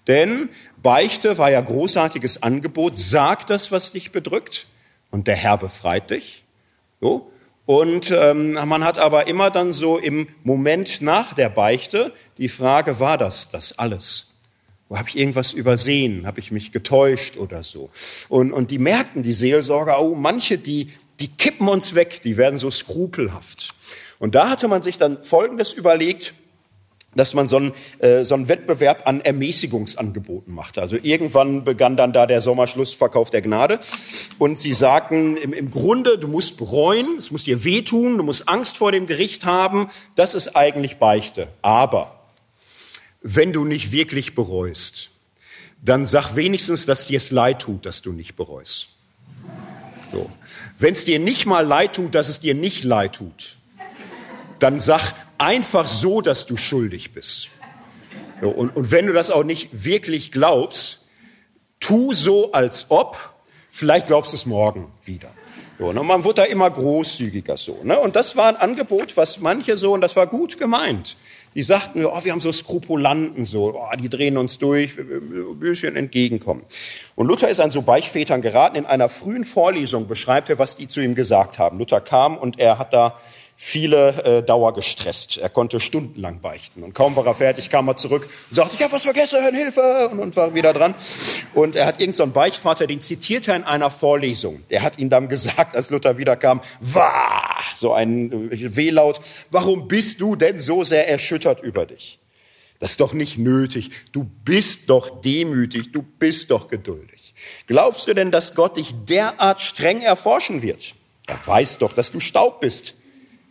[0.08, 0.50] Denn
[0.82, 4.67] Beichte war ja großartiges Angebot, sag das, was dich bedrückt,
[5.12, 6.43] und der Herr befreit dich.
[7.02, 7.32] So.
[7.69, 12.99] Und ähm, man hat aber immer dann so im Moment nach der Beichte die Frage,
[12.99, 14.34] war das das alles?
[14.88, 16.25] Wo habe ich irgendwas übersehen?
[16.25, 17.91] Habe ich mich getäuscht oder so?
[18.27, 20.88] Und, und die merkten, die Seelsorger, oh, manche, die,
[21.19, 23.75] die kippen uns weg, die werden so skrupelhaft.
[24.17, 26.34] Und da hatte man sich dann Folgendes überlegt,
[27.15, 30.82] dass man so einen, äh, so einen Wettbewerb an Ermäßigungsangeboten machte.
[30.82, 33.80] Also irgendwann begann dann da der Sommerschlussverkauf der Gnade.
[34.38, 38.48] Und sie sagten, im, im Grunde, du musst bereuen, es muss dir wehtun, du musst
[38.48, 39.88] Angst vor dem Gericht haben.
[40.15, 41.48] Das ist eigentlich Beichte.
[41.62, 42.19] Aber
[43.22, 45.12] wenn du nicht wirklich bereust,
[45.82, 48.89] dann sag wenigstens, dass dir es leid tut, dass du nicht bereust.
[50.12, 50.30] So.
[50.78, 53.58] Wenn es dir nicht mal leid tut, dass es dir nicht leid tut,
[54.60, 57.49] dann sag einfach so, dass du schuldig bist.
[58.41, 61.08] Und, und wenn du das auch nicht wirklich glaubst,
[61.80, 63.34] tu so, als ob,
[63.69, 65.32] vielleicht glaubst du es morgen wieder.
[65.80, 66.04] So, ne?
[66.04, 67.80] Man wird da immer großzügiger so.
[67.84, 67.97] Ne?
[67.97, 71.15] Und das war ein Angebot, was manche so, und das war gut gemeint,
[71.56, 75.95] die sagten, oh, wir haben so Skrupulanten, so, oh, die drehen uns durch, ein bisschen
[75.95, 76.63] entgegenkommen.
[77.15, 78.75] Und Luther ist an so Beichvätern geraten.
[78.75, 81.80] In einer frühen Vorlesung beschreibt er, was die zu ihm gesagt haben.
[81.80, 83.17] Luther kam und er hat da
[83.62, 85.38] viele äh, Dauer gestresst.
[85.38, 86.82] Er konnte stundenlang beichten.
[86.82, 90.08] Und kaum war er fertig, kam er zurück und sagte, ich habe was vergessen, Hilfe!
[90.13, 90.95] Und, und war wieder dran.
[91.54, 94.63] Und er hat irgendeinen so Beichtvater, den zitierte er in einer Vorlesung.
[94.69, 97.54] Der hat ihm dann gesagt, als Luther wiederkam, wah!
[97.76, 99.19] So ein äh, Wehlaut.
[99.52, 102.19] Warum bist du denn so sehr erschüttert über dich?
[102.80, 103.91] Das ist doch nicht nötig.
[104.13, 105.91] Du bist doch demütig.
[105.91, 107.36] Du bist doch geduldig.
[107.67, 110.95] Glaubst du denn, dass Gott dich derart streng erforschen wird?
[111.28, 112.95] Er weiß doch, dass du Staub bist.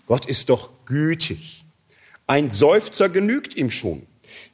[0.09, 1.64] Gott ist doch gütig.
[2.27, 4.07] Ein Seufzer genügt ihm schon.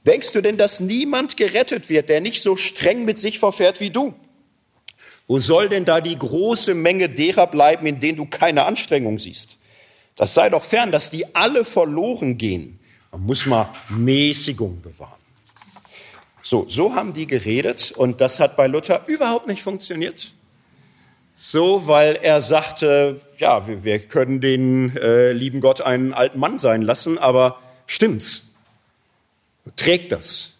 [0.04, 3.90] Denkst du denn, dass niemand gerettet wird, der nicht so streng mit sich verfährt wie
[3.90, 4.14] du?
[5.26, 9.56] Wo soll denn da die große Menge derer bleiben, in denen du keine Anstrengung siehst?
[10.16, 12.78] Das sei doch fern, dass die alle verloren gehen.
[13.12, 15.20] Man muss mal Mäßigung bewahren.
[16.42, 20.34] So, so haben die geredet und das hat bei Luther überhaupt nicht funktioniert.
[21.46, 26.56] So, weil er sagte, ja, wir, wir können den äh, lieben Gott einen alten Mann
[26.56, 28.54] sein lassen, aber stimmt's?
[29.76, 30.54] Trägt das?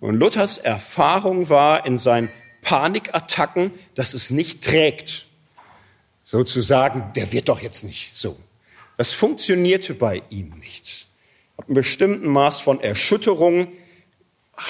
[0.00, 2.28] Und Luthers Erfahrung war in seinen
[2.60, 5.26] Panikattacken, dass es nicht trägt.
[6.24, 8.36] Sozusagen, der wird doch jetzt nicht so.
[8.96, 11.06] Das funktionierte bei ihm nicht.
[11.56, 13.68] Ab einem bestimmten Maß von Erschütterung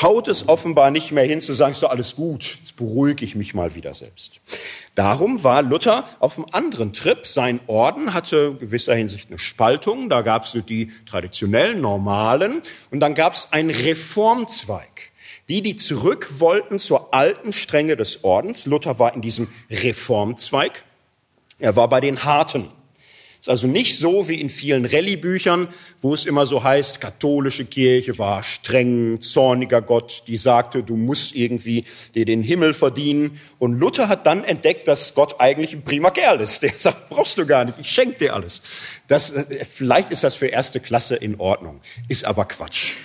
[0.02, 3.54] haut es offenbar nicht mehr hin zu sagen, doch alles gut, jetzt beruhige ich mich
[3.54, 4.40] mal wieder selbst.
[4.94, 7.26] Darum war Luther auf einem anderen Trip.
[7.26, 10.08] Sein Orden hatte gewisser Hinsicht eine Spaltung.
[10.08, 15.10] Da gab es die traditionellen, normalen und dann gab es einen Reformzweig.
[15.48, 18.66] Die, die zurück wollten zur alten Strenge des Ordens.
[18.66, 20.84] Luther war in diesem Reformzweig.
[21.58, 22.68] Er war bei den Harten.
[23.40, 25.68] Ist also nicht so wie in vielen Rallye-Büchern,
[26.02, 31.34] wo es immer so heißt, katholische Kirche war streng, zorniger Gott, die sagte, du musst
[31.34, 33.40] irgendwie dir den Himmel verdienen.
[33.58, 36.62] Und Luther hat dann entdeckt, dass Gott eigentlich ein prima Kerl ist.
[36.62, 38.60] Der sagt, brauchst du gar nicht, ich schenke dir alles.
[39.08, 42.96] Das, äh, vielleicht ist das für erste Klasse in Ordnung, ist aber Quatsch.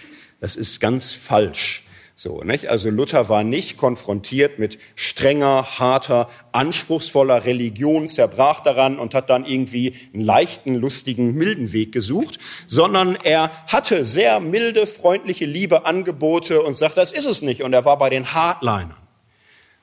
[0.41, 1.84] Das ist ganz falsch.
[2.17, 2.67] So, nicht?
[2.67, 9.45] Also Luther war nicht konfrontiert mit strenger, harter, anspruchsvoller Religion, zerbrach daran und hat dann
[9.45, 16.61] irgendwie einen leichten, lustigen, milden Weg gesucht, sondern er hatte sehr milde, freundliche Liebe Angebote
[16.61, 17.63] und sagt, das ist es nicht.
[17.63, 18.95] Und er war bei den Hardlinern.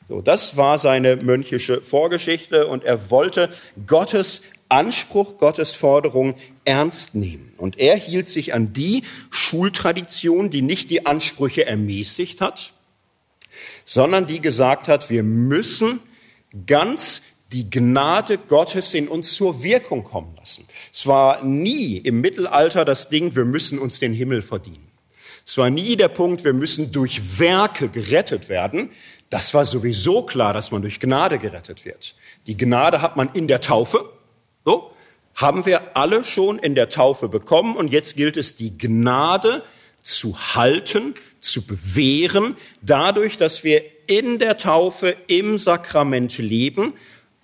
[0.09, 3.51] So, das war seine mönchische Vorgeschichte und er wollte
[3.87, 7.53] Gottes Anspruch, Gottes Forderung ernst nehmen.
[7.57, 12.73] Und er hielt sich an die Schultradition, die nicht die Ansprüche ermäßigt hat,
[13.85, 16.01] sondern die gesagt hat, wir müssen
[16.67, 17.23] ganz
[17.53, 20.67] die Gnade Gottes in uns zur Wirkung kommen lassen.
[20.93, 24.89] Es war nie im Mittelalter das Ding, wir müssen uns den Himmel verdienen
[25.45, 28.91] Es war nie der Punkt, wir müssen durch Werke gerettet werden.
[29.29, 32.15] Das war sowieso klar, dass man durch Gnade gerettet wird.
[32.47, 34.11] Die Gnade hat man in der Taufe.
[34.65, 34.92] So
[35.35, 39.63] haben wir alle schon in der Taufe bekommen und jetzt gilt es, die Gnade
[40.03, 46.93] zu halten, zu bewähren, dadurch, dass wir in der Taufe im Sakrament leben,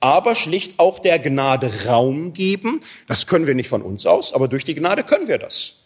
[0.01, 2.81] aber schlicht auch der Gnade Raum geben.
[3.09, 5.83] Das können wir nicht von uns aus, aber durch die Gnade können wir das.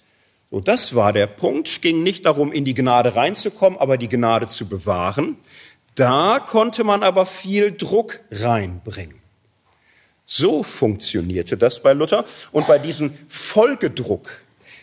[0.50, 1.80] So, das war der Punkt.
[1.80, 5.38] Ging nicht darum, in die Gnade reinzukommen, aber die Gnade zu bewahren.
[5.94, 9.21] Da konnte man aber viel Druck reinbringen.
[10.34, 12.24] So funktionierte das bei Luther.
[12.52, 14.30] Und bei diesem Folgedruck,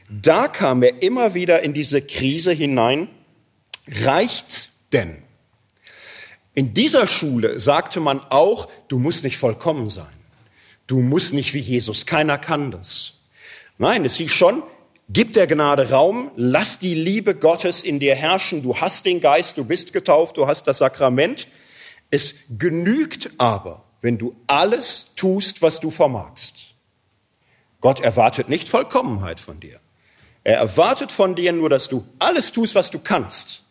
[0.07, 3.09] da kam er immer wieder in diese Krise hinein.
[3.88, 5.23] Reicht's denn?
[6.53, 10.13] In dieser Schule sagte man auch, du musst nicht vollkommen sein.
[10.85, 12.05] Du musst nicht wie Jesus.
[12.05, 13.13] Keiner kann das.
[13.79, 14.62] Nein, es hieß schon,
[15.12, 18.62] Gib der Gnade Raum, lass die Liebe Gottes in dir herrschen.
[18.62, 21.47] Du hast den Geist, du bist getauft, du hast das Sakrament.
[22.12, 26.75] Es genügt aber, wenn du alles tust, was du vermagst.
[27.81, 29.79] Gott erwartet nicht Vollkommenheit von dir.
[30.43, 33.63] Er erwartet von dir nur, dass du alles tust, was du kannst.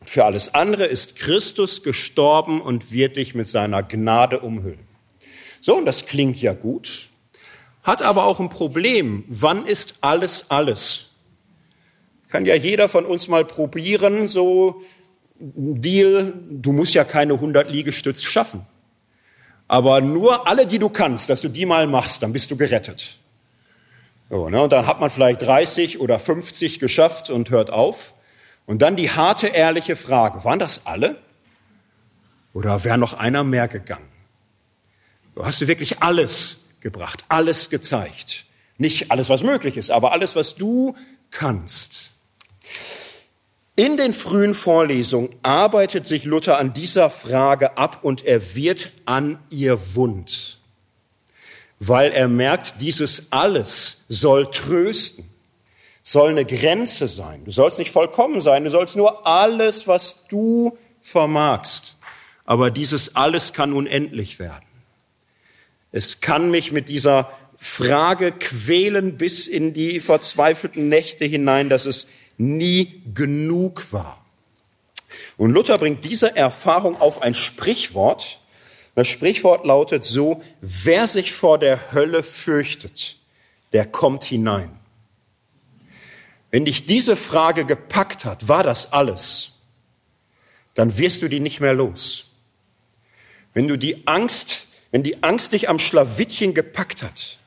[0.00, 4.86] Und für alles andere ist Christus gestorben und wird dich mit seiner Gnade umhüllen.
[5.60, 7.08] So, und das klingt ja gut
[7.86, 9.24] hat aber auch ein Problem.
[9.28, 11.12] Wann ist alles alles?
[12.28, 14.82] Kann ja jeder von uns mal probieren, so
[15.38, 18.66] Deal, du musst ja keine 100 Liegestütze schaffen.
[19.68, 23.18] Aber nur alle, die du kannst, dass du die mal machst, dann bist du gerettet.
[24.30, 24.62] So, ne?
[24.62, 28.14] Und dann hat man vielleicht 30 oder 50 geschafft und hört auf.
[28.66, 31.16] Und dann die harte, ehrliche Frage, waren das alle?
[32.52, 34.08] Oder wäre noch einer mehr gegangen?
[35.34, 38.46] Du hast wirklich alles gebracht, alles gezeigt.
[38.78, 40.94] Nicht alles, was möglich ist, aber alles, was du
[41.30, 42.12] kannst.
[43.78, 49.38] In den frühen Vorlesungen arbeitet sich Luther an dieser Frage ab und er wird an
[49.50, 50.58] ihr wund,
[51.78, 55.28] weil er merkt, dieses alles soll trösten,
[56.02, 57.44] soll eine Grenze sein.
[57.44, 61.98] Du sollst nicht vollkommen sein, du sollst nur alles, was du vermagst.
[62.46, 64.64] Aber dieses alles kann unendlich werden.
[65.92, 72.06] Es kann mich mit dieser Frage quälen bis in die verzweifelten Nächte hinein, dass es
[72.38, 74.24] nie genug war.
[75.36, 78.40] Und Luther bringt diese Erfahrung auf ein Sprichwort.
[78.94, 83.18] Das Sprichwort lautet so, wer sich vor der Hölle fürchtet,
[83.72, 84.78] der kommt hinein.
[86.50, 89.52] Wenn dich diese Frage gepackt hat, war das alles,
[90.74, 92.30] dann wirst du die nicht mehr los.
[93.52, 97.38] Wenn du die Angst wenn die Angst dich am Schlawittchen gepackt hat,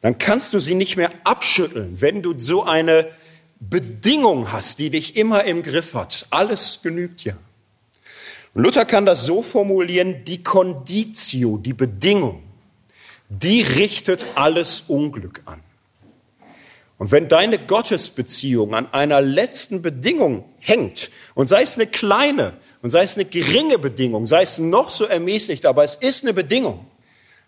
[0.00, 3.10] dann kannst du sie nicht mehr abschütteln, wenn du so eine
[3.60, 6.26] Bedingung hast, die dich immer im Griff hat.
[6.30, 7.34] Alles genügt ja.
[8.54, 12.42] Luther kann das so formulieren, die Conditio, die Bedingung,
[13.28, 15.62] die richtet alles Unglück an.
[16.98, 22.90] Und wenn deine Gottesbeziehung an einer letzten Bedingung hängt, und sei es eine kleine, und
[22.90, 26.86] sei es eine geringe Bedingung, sei es noch so ermäßigt, aber es ist eine Bedingung,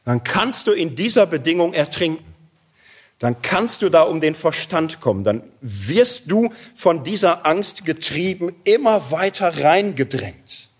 [0.05, 2.25] dann kannst du in dieser Bedingung ertrinken.
[3.21, 5.25] Dann kannst du da um den Verstand kommen.
[5.25, 10.71] Dann wirst du von dieser Angst getrieben, immer weiter reingedrängt.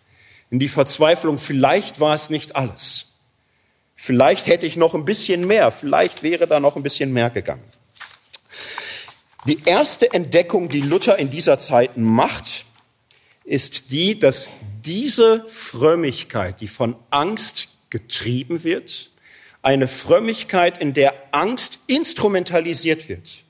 [0.51, 3.13] In die Verzweiflung, vielleicht war es nicht alles.
[3.95, 5.71] Vielleicht hätte ich noch ein bisschen mehr.
[5.71, 7.63] Vielleicht wäre da noch ein bisschen mehr gegangen.
[9.47, 12.65] Die erste Entdeckung, die Luther in dieser Zeit macht,
[13.45, 14.49] ist die, dass
[14.83, 19.10] diese Frömmigkeit, die von Angst getrieben wird,
[19.63, 23.45] eine Frömmigkeit, in der Angst instrumentalisiert wird,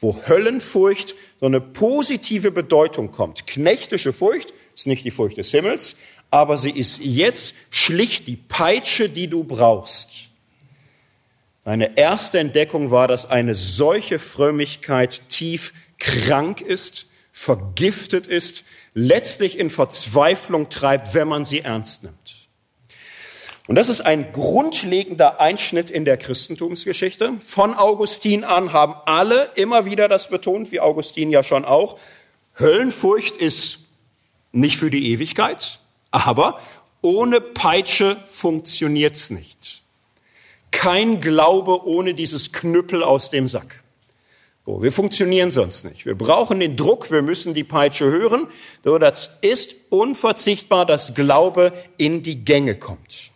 [0.00, 3.46] wo Höllenfurcht so eine positive Bedeutung kommt.
[3.46, 5.96] Knechtische Furcht ist nicht die Furcht des Himmels,
[6.30, 10.30] aber sie ist jetzt schlicht die Peitsche, die du brauchst.
[11.64, 19.70] Seine erste Entdeckung war, dass eine solche Frömmigkeit tief krank ist, vergiftet ist, letztlich in
[19.70, 22.41] Verzweiflung treibt, wenn man sie ernst nimmt.
[23.72, 27.38] Und das ist ein grundlegender Einschnitt in der Christentumsgeschichte.
[27.40, 31.96] Von Augustin an haben alle immer wieder das betont, wie Augustin ja schon auch.
[32.58, 33.86] Höllenfurcht ist
[34.52, 35.80] nicht für die Ewigkeit,
[36.10, 36.60] aber
[37.00, 39.82] ohne Peitsche funktioniert's nicht.
[40.70, 43.82] Kein Glaube ohne dieses Knüppel aus dem Sack.
[44.66, 46.04] So, wir funktionieren sonst nicht.
[46.04, 48.48] Wir brauchen den Druck, wir müssen die Peitsche hören.
[48.84, 53.31] So, das ist unverzichtbar, dass Glaube in die Gänge kommt.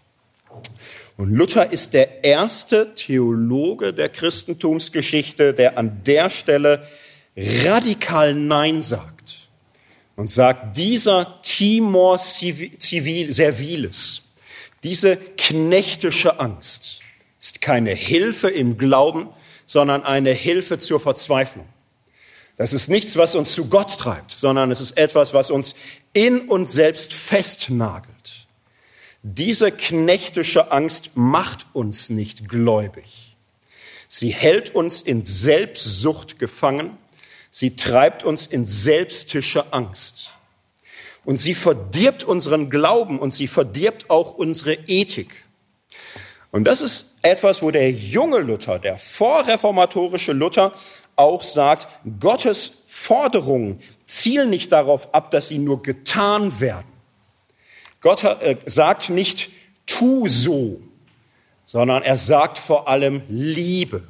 [1.16, 6.86] Und Luther ist der erste Theologe der Christentumsgeschichte, der an der Stelle
[7.36, 9.48] radikal Nein sagt
[10.16, 14.32] und sagt, dieser Timor civil, servilis,
[14.82, 17.00] diese knechtische Angst
[17.40, 19.30] ist keine Hilfe im Glauben,
[19.66, 21.66] sondern eine Hilfe zur Verzweiflung.
[22.56, 25.76] Das ist nichts, was uns zu Gott treibt, sondern es ist etwas, was uns
[26.12, 28.15] in uns selbst festnagelt.
[29.28, 33.36] Diese knechtische Angst macht uns nicht gläubig.
[34.06, 36.96] Sie hält uns in Selbstsucht gefangen.
[37.50, 40.30] Sie treibt uns in selbstische Angst.
[41.24, 45.44] Und sie verdirbt unseren Glauben und sie verdirbt auch unsere Ethik.
[46.52, 50.72] Und das ist etwas, wo der junge Luther, der vorreformatorische Luther
[51.16, 51.88] auch sagt,
[52.20, 56.95] Gottes Forderungen zielen nicht darauf ab, dass sie nur getan werden.
[58.06, 59.50] Gott äh, sagt nicht,
[59.84, 60.80] tu so,
[61.64, 64.04] sondern er sagt vor allem, liebe.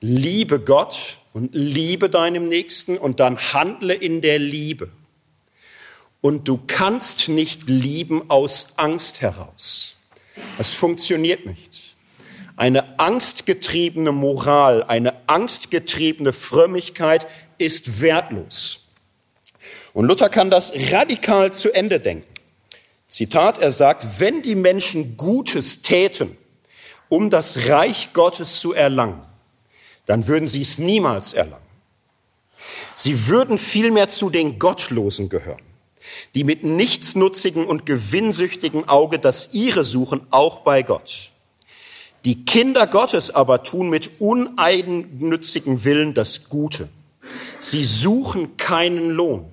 [0.00, 4.88] Liebe Gott und liebe deinem Nächsten und dann handle in der Liebe.
[6.22, 9.96] Und du kannst nicht lieben aus Angst heraus.
[10.56, 11.94] Das funktioniert nicht.
[12.56, 17.26] Eine angstgetriebene Moral, eine angstgetriebene Frömmigkeit
[17.58, 18.86] ist wertlos.
[19.92, 22.31] Und Luther kann das radikal zu Ende denken.
[23.12, 26.34] Zitat, er sagt, wenn die Menschen Gutes täten,
[27.10, 29.20] um das Reich Gottes zu erlangen,
[30.06, 31.66] dann würden sie es niemals erlangen.
[32.94, 35.60] Sie würden vielmehr zu den Gottlosen gehören,
[36.34, 41.32] die mit nichtsnutzigen und gewinnsüchtigen Auge das ihre suchen, auch bei Gott.
[42.24, 46.88] Die Kinder Gottes aber tun mit uneigennützigem Willen das Gute.
[47.58, 49.52] Sie suchen keinen Lohn,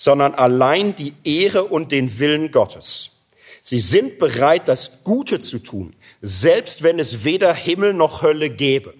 [0.00, 3.18] sondern allein die Ehre und den Willen Gottes.
[3.62, 8.94] Sie sind bereit, das Gute zu tun, selbst wenn es weder Himmel noch Hölle gäbe.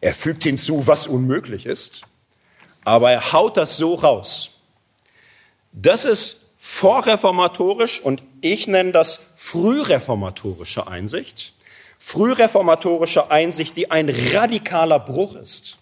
[0.00, 2.00] Er fügt hinzu, was unmöglich ist,
[2.82, 4.60] aber er haut das so raus.
[5.72, 11.52] Das ist vorreformatorisch und ich nenne das frühreformatorische Einsicht.
[11.98, 15.76] Frühreformatorische Einsicht, die ein radikaler Bruch ist.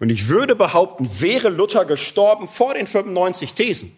[0.00, 3.96] Und ich würde behaupten, wäre Luther gestorben vor den 95 Thesen,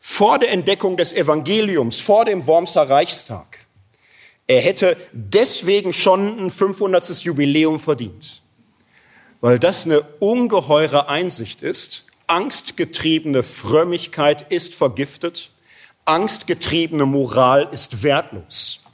[0.00, 3.66] vor der Entdeckung des Evangeliums, vor dem Wormser Reichstag,
[4.46, 7.22] er hätte deswegen schon ein 500.
[7.22, 8.42] Jubiläum verdient,
[9.42, 15.50] weil das eine ungeheure Einsicht ist, Angstgetriebene Frömmigkeit ist vergiftet.
[16.04, 18.84] Angstgetriebene Moral ist wertlos.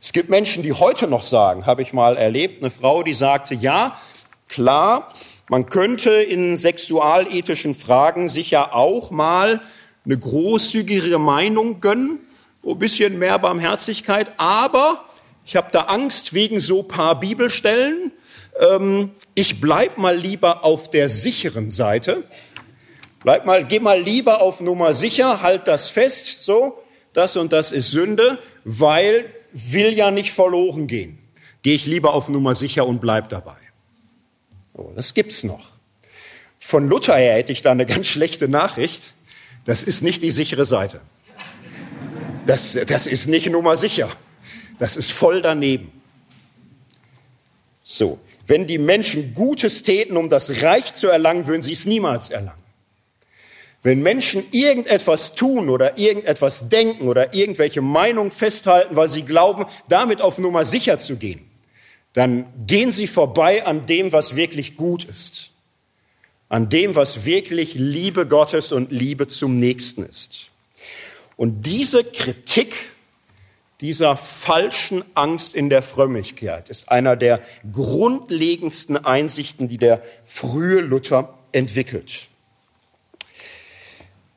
[0.00, 3.54] Es gibt Menschen, die heute noch sagen, habe ich mal erlebt, eine Frau, die sagte,
[3.54, 4.00] ja,
[4.48, 5.12] klar,
[5.48, 9.60] man könnte in sexualethischen Fragen sich ja auch mal
[10.04, 12.20] eine großzügigere Meinung gönnen,
[12.64, 15.04] ein bisschen mehr Barmherzigkeit, aber
[15.44, 18.10] ich habe da Angst wegen so paar Bibelstellen,
[18.58, 22.24] ähm, ich bleib mal lieber auf der sicheren Seite.
[23.22, 26.82] Bleib mal, geh mal lieber auf Nummer sicher, halt das fest, so,
[27.12, 31.18] das und das ist Sünde, weil will ja nicht verloren gehen.
[31.62, 33.56] Gehe ich lieber auf Nummer sicher und bleib dabei.
[34.76, 35.70] Oh, das gibt's noch.
[36.58, 39.14] Von Luther her hätte ich da eine ganz schlechte Nachricht.
[39.64, 41.00] Das ist nicht die sichere Seite.
[42.46, 44.08] Das, das ist nicht Nummer sicher.
[44.78, 45.90] Das ist voll daneben.
[47.82, 48.18] So.
[48.46, 52.62] Wenn die Menschen Gutes täten, um das Reich zu erlangen, würden sie es niemals erlangen.
[53.82, 60.22] Wenn Menschen irgendetwas tun oder irgendetwas denken oder irgendwelche Meinungen festhalten, weil sie glauben, damit
[60.22, 61.48] auf Nummer sicher zu gehen,
[62.16, 65.50] dann gehen sie vorbei an dem, was wirklich gut ist.
[66.48, 70.50] An dem, was wirklich Liebe Gottes und Liebe zum Nächsten ist.
[71.36, 72.74] Und diese Kritik
[73.82, 81.34] dieser falschen Angst in der Frömmigkeit ist einer der grundlegendsten Einsichten, die der frühe Luther
[81.52, 82.28] entwickelt.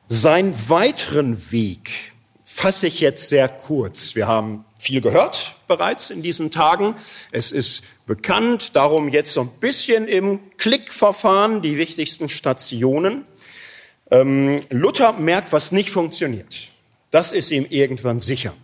[0.06, 2.12] Seinen weiteren Weg
[2.44, 4.14] fasse ich jetzt sehr kurz.
[4.14, 6.96] Wir haben viel gehört bereits in diesen Tagen.
[7.32, 13.26] Es ist bekannt, darum jetzt so ein bisschen im Klickverfahren die wichtigsten Stationen.
[14.10, 16.70] Ähm, Luther merkt, was nicht funktioniert.
[17.10, 18.54] Das ist ihm irgendwann sicher.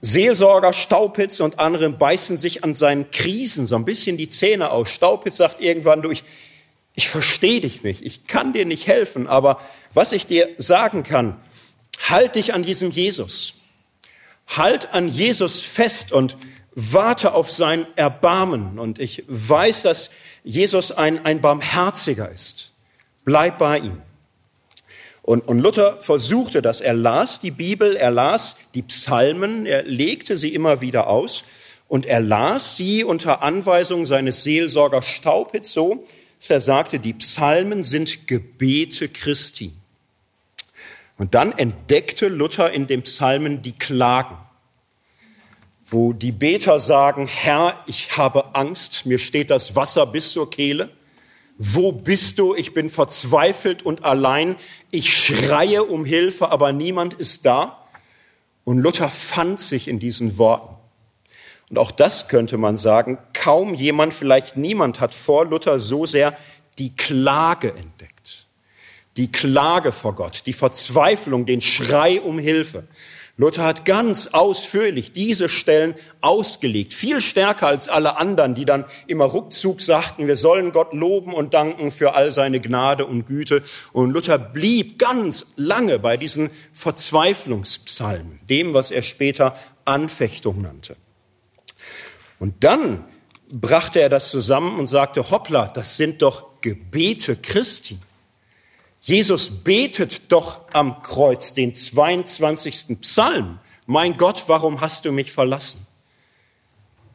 [0.00, 4.90] Seelsorger Staupitz und andere beißen sich an seinen Krisen so ein bisschen die Zähne aus.
[4.90, 6.22] Staupitz sagt irgendwann, du, ich,
[6.94, 9.60] ich verstehe dich nicht, ich kann dir nicht helfen, aber
[9.94, 11.40] was ich dir sagen kann,
[12.08, 13.54] halt dich an diesem Jesus.
[14.46, 16.36] Halt an Jesus fest und
[16.74, 18.78] warte auf sein Erbarmen.
[18.78, 20.10] Und ich weiß, dass
[20.42, 22.72] Jesus ein, ein Barmherziger ist.
[23.24, 24.02] Bleib bei ihm.
[25.22, 26.80] Und, und Luther versuchte das.
[26.80, 31.44] Er las die Bibel, er las die Psalmen, er legte sie immer wieder aus.
[31.88, 36.04] und er las sie unter Anweisung seines Seelsorgers Staupitz so,
[36.40, 39.72] dass er sagte, die Psalmen sind Gebete Christi.
[41.16, 44.36] Und dann entdeckte Luther in den Psalmen die Klagen,
[45.86, 50.90] wo die Beter sagen, Herr, ich habe Angst, mir steht das Wasser bis zur Kehle.
[51.56, 52.54] Wo bist du?
[52.54, 54.56] Ich bin verzweifelt und allein.
[54.90, 57.86] Ich schreie um Hilfe, aber niemand ist da.
[58.64, 60.74] Und Luther fand sich in diesen Worten.
[61.70, 66.36] Und auch das könnte man sagen, kaum jemand, vielleicht niemand hat vor Luther so sehr
[66.78, 68.13] die Klage entdeckt.
[69.16, 72.84] Die Klage vor Gott, die Verzweiflung, den Schrei um Hilfe.
[73.36, 79.24] Luther hat ganz ausführlich diese Stellen ausgelegt, viel stärker als alle anderen, die dann immer
[79.24, 83.64] ruckzuck sagten, wir sollen Gott loben und danken für all seine Gnade und Güte.
[83.92, 90.96] Und Luther blieb ganz lange bei diesen Verzweiflungspsalmen, dem, was er später Anfechtung nannte.
[92.38, 93.04] Und dann
[93.50, 97.98] brachte er das zusammen und sagte, hoppla, das sind doch Gebete Christi.
[99.04, 103.02] Jesus betet doch am Kreuz den 22.
[103.02, 103.58] Psalm.
[103.84, 105.86] Mein Gott, warum hast du mich verlassen?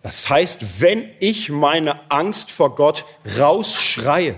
[0.04, 3.06] Das heißt, wenn ich meine Angst vor Gott
[3.40, 4.36] rausschreie,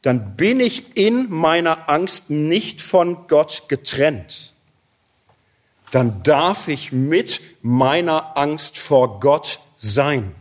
[0.00, 4.54] dann bin ich in meiner Angst nicht von Gott getrennt.
[5.90, 10.34] Dann darf ich mit meiner Angst vor Gott sein.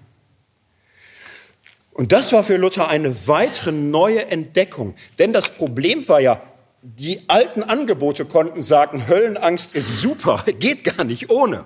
[1.96, 4.96] Und das war für Luther eine weitere neue Entdeckung.
[5.18, 6.42] Denn das Problem war ja,
[6.82, 11.66] die alten Angebote konnten sagen, Höllenangst ist super, geht gar nicht ohne.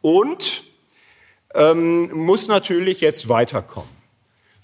[0.00, 0.64] Und
[1.54, 3.90] ähm, muss natürlich jetzt weiterkommen.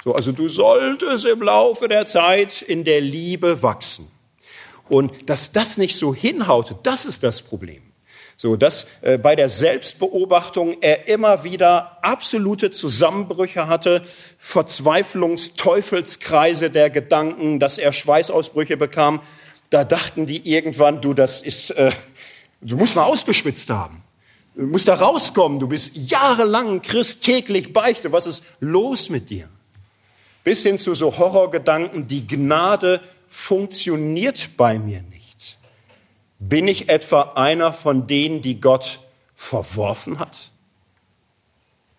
[0.03, 4.11] So, also du solltest im Laufe der Zeit in der Liebe wachsen.
[4.89, 7.92] Und dass das nicht so hinhaute, das ist das Problem.
[8.43, 14.03] So, dass äh, bei der Selbstbeobachtung er immer wieder absolute Zusammenbrüche hatte,
[14.37, 19.21] Verzweiflungsteufelskreise der Gedanken, dass er Schweißausbrüche bekam.
[19.71, 21.93] Da dachten die irgendwann, du, das ist, äh,
[22.61, 24.03] du musst mal ausgeschwitzt haben.
[24.57, 25.61] Du musst da rauskommen.
[25.61, 28.11] Du bist jahrelang Christ, täglich Beichte.
[28.11, 29.49] Was ist los mit dir?
[30.43, 35.12] Bis hin zu so Horrorgedanken, die Gnade funktioniert bei mir nicht.
[36.49, 38.99] Bin ich etwa einer von denen, die Gott
[39.37, 40.51] verworfen hat?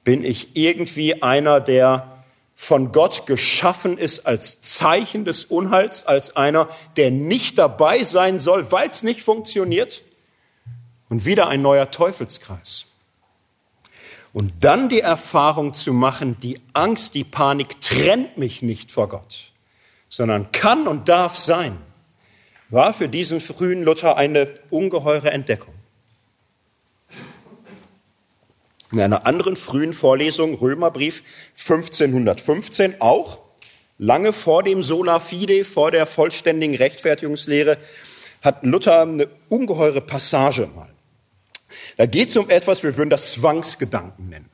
[0.03, 6.67] Bin ich irgendwie einer, der von Gott geschaffen ist als Zeichen des Unheils, als einer,
[6.97, 10.03] der nicht dabei sein soll, weil es nicht funktioniert?
[11.07, 12.87] Und wieder ein neuer Teufelskreis.
[14.33, 19.53] Und dann die Erfahrung zu machen, die Angst, die Panik trennt mich nicht vor Gott,
[20.09, 21.77] sondern kann und darf sein
[22.73, 25.75] war für diesen frühen Luther eine ungeheure Entdeckung.
[28.91, 31.23] In einer anderen frühen Vorlesung, Römerbrief
[31.57, 33.39] 1515, auch
[33.97, 37.77] lange vor dem Sola Fide, vor der vollständigen Rechtfertigungslehre,
[38.41, 40.89] hat Luther eine ungeheure Passage mal.
[41.97, 44.49] Da geht es um etwas, wir würden das Zwangsgedanken nennen.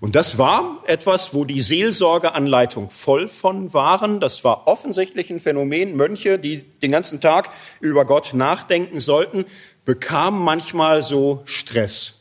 [0.00, 4.20] Und das war etwas, wo die Seelsorgeanleitung voll von waren.
[4.20, 5.96] Das war offensichtlich ein Phänomen.
[5.96, 9.44] Mönche, die den ganzen Tag über Gott nachdenken sollten,
[9.84, 12.20] bekamen manchmal so Stress.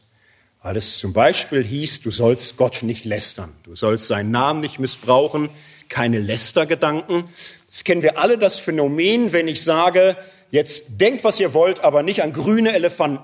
[0.63, 3.53] Weil es zum Beispiel hieß, du sollst Gott nicht lästern.
[3.63, 5.49] Du sollst seinen Namen nicht missbrauchen.
[5.87, 7.25] Keine Lästergedanken.
[7.67, 10.17] Das kennen wir alle das Phänomen, wenn ich sage,
[10.49, 13.23] jetzt denkt, was ihr wollt, aber nicht an grüne Elefanten.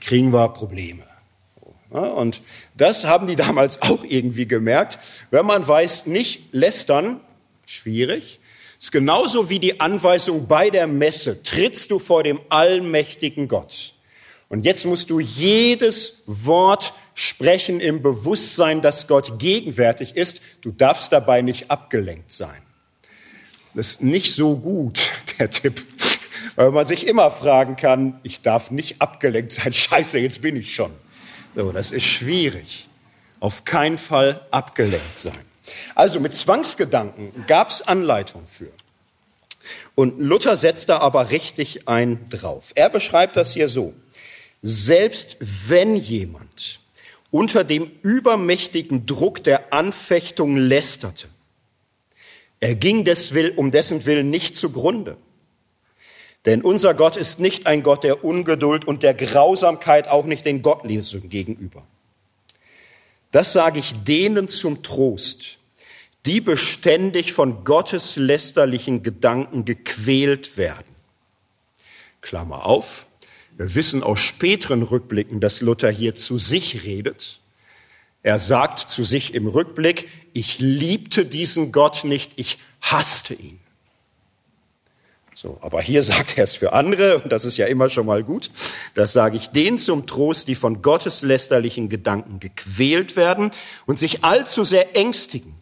[0.00, 1.07] Kriegen wir Probleme.
[1.90, 2.42] Und
[2.76, 4.98] das haben die damals auch irgendwie gemerkt.
[5.30, 7.20] Wenn man weiß, nicht lästern,
[7.66, 8.40] schwierig.
[8.78, 11.42] Ist genauso wie die Anweisung bei der Messe.
[11.42, 13.94] Trittst du vor dem allmächtigen Gott.
[14.48, 20.40] Und jetzt musst du jedes Wort sprechen im Bewusstsein, dass Gott gegenwärtig ist.
[20.62, 22.62] Du darfst dabei nicht abgelenkt sein.
[23.74, 25.00] Das ist nicht so gut,
[25.38, 25.84] der Tipp.
[26.56, 29.72] Weil man sich immer fragen kann, ich darf nicht abgelenkt sein.
[29.72, 30.92] Scheiße, jetzt bin ich schon.
[31.58, 32.88] So, das ist schwierig.
[33.40, 35.44] Auf keinen Fall abgelenkt sein.
[35.96, 38.70] Also mit Zwangsgedanken gab es Anleitung für.
[39.96, 42.70] Und Luther setzt da aber richtig ein drauf.
[42.76, 43.92] Er beschreibt das hier so.
[44.62, 46.78] Selbst wenn jemand
[47.32, 51.26] unter dem übermächtigen Druck der Anfechtung lästerte,
[52.60, 55.16] er ging des Will, um dessen Willen nicht zugrunde,
[56.48, 60.62] denn unser Gott ist nicht ein Gott der Ungeduld und der Grausamkeit, auch nicht den
[60.62, 61.86] Gottlosen gegenüber.
[63.32, 65.58] Das sage ich denen zum Trost,
[66.24, 70.86] die beständig von Gottes lästerlichen Gedanken gequält werden.
[72.22, 73.08] Klammer auf.
[73.58, 77.40] Wir wissen aus späteren Rückblicken, dass Luther hier zu sich redet.
[78.22, 83.60] Er sagt zu sich im Rückblick, ich liebte diesen Gott nicht, ich hasste ihn.
[85.40, 88.24] So, aber hier sagt er es für andere, und das ist ja immer schon mal
[88.24, 88.50] gut.
[88.96, 93.52] Das sage ich denen zum Trost, die von gotteslästerlichen Gedanken gequält werden
[93.86, 95.54] und sich allzu sehr ängstigen.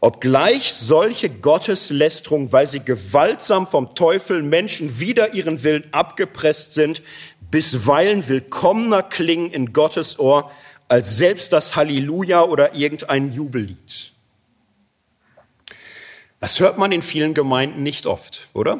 [0.00, 7.02] Obgleich solche Gotteslästerung, weil sie gewaltsam vom Teufel Menschen wider ihren Willen abgepresst sind,
[7.50, 10.50] bisweilen willkommener klingen in Gottes Ohr
[10.88, 14.15] als selbst das Halleluja oder irgendein Jubellied.
[16.46, 18.78] Das hört man in vielen Gemeinden nicht oft, oder?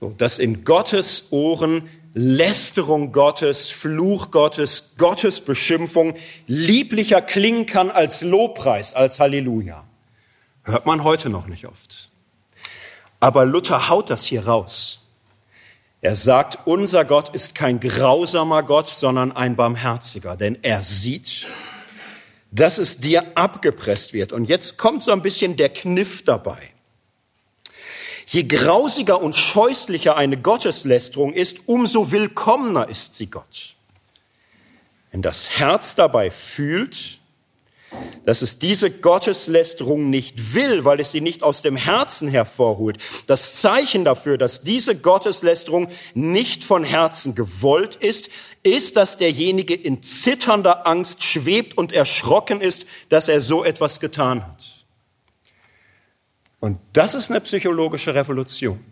[0.00, 6.14] So, dass in Gottes Ohren Lästerung Gottes, Fluch Gottes, Gottes Beschimpfung
[6.46, 9.82] lieblicher klingen kann als Lobpreis, als Halleluja.
[10.62, 12.10] Hört man heute noch nicht oft.
[13.18, 15.08] Aber Luther haut das hier raus.
[16.02, 21.48] Er sagt, unser Gott ist kein grausamer Gott, sondern ein barmherziger, denn er sieht,
[22.56, 24.32] dass es dir abgepresst wird.
[24.32, 26.58] Und jetzt kommt so ein bisschen der Kniff dabei.
[28.28, 33.76] Je grausiger und scheußlicher eine Gotteslästerung ist, umso willkommener ist sie Gott.
[35.12, 37.20] Wenn das Herz dabei fühlt,
[38.24, 42.98] dass es diese Gotteslästerung nicht will, weil es sie nicht aus dem Herzen hervorholt.
[43.26, 48.28] Das Zeichen dafür, dass diese Gotteslästerung nicht von Herzen gewollt ist,
[48.66, 54.44] ist, dass derjenige in zitternder Angst schwebt und erschrocken ist, dass er so etwas getan
[54.44, 54.64] hat.
[56.60, 58.84] Und das ist eine psychologische Revolution.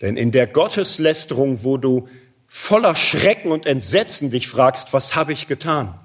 [0.00, 2.08] Denn in der Gotteslästerung, wo du
[2.46, 5.98] voller Schrecken und Entsetzen dich fragst, was habe ich getan?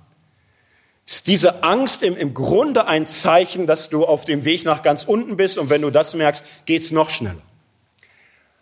[1.06, 5.04] ist diese Angst im, im Grunde ein Zeichen, dass du auf dem Weg nach ganz
[5.04, 7.42] unten bist und wenn du das merkst, geht's noch schneller.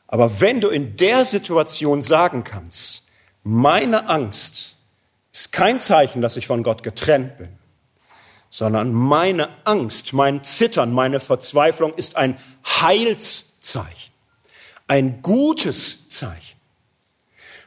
[0.07, 3.03] Aber wenn du in der Situation sagen kannst,
[3.44, 4.78] meine Angst
[5.32, 7.50] ist kein Zeichen, dass ich von Gott getrennt bin,
[8.50, 14.14] sondern meine Angst, mein Zittern, meine Verzweiflung ist ein Heilszeichen,
[14.88, 16.54] ein gutes Zeichen.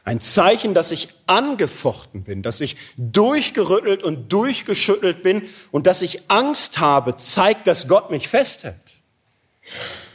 [0.05, 6.31] Ein Zeichen, dass ich angefochten bin, dass ich durchgerüttelt und durchgeschüttelt bin und dass ich
[6.31, 8.75] Angst habe, zeigt, dass Gott mich festhält.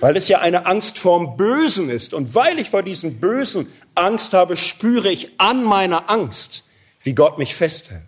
[0.03, 2.12] Weil es ja eine Angst vorm Bösen ist.
[2.12, 6.64] Und weil ich vor diesem Bösen Angst habe, spüre ich an meiner Angst,
[7.03, 8.03] wie Gott mich festhält.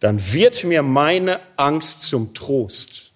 [0.00, 3.12] Dann wird mir meine Angst zum Trost.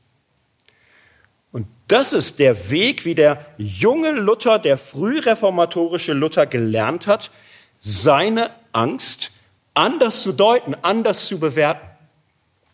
[1.51, 7.33] Und das ist der Weg, wie der junge Luther, der frühreformatorische Luther gelernt hat,
[7.81, 9.33] seine Angst
[9.75, 11.89] anders zu deuten, anders zu bewerten.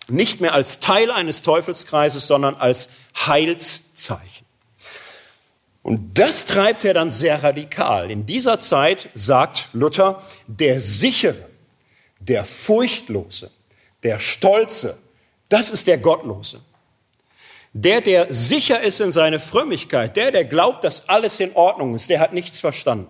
[0.08, 2.90] Nicht mehr als Teil eines Teufelskreises, sondern als
[3.26, 4.37] Heilszeichen.
[5.88, 8.10] Und das treibt er dann sehr radikal.
[8.10, 11.48] In dieser Zeit sagt Luther, der sichere,
[12.20, 13.50] der furchtlose,
[14.02, 14.98] der stolze,
[15.48, 16.60] das ist der Gottlose.
[17.72, 22.10] Der, der sicher ist in seine Frömmigkeit, der, der glaubt, dass alles in Ordnung ist,
[22.10, 23.08] der hat nichts verstanden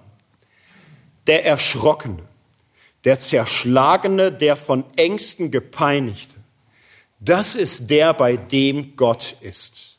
[1.26, 2.22] der Erschrockene,
[3.04, 6.36] der Zerschlagene, der von Ängsten gepeinigte.
[7.18, 9.97] Das ist der, bei dem Gott ist.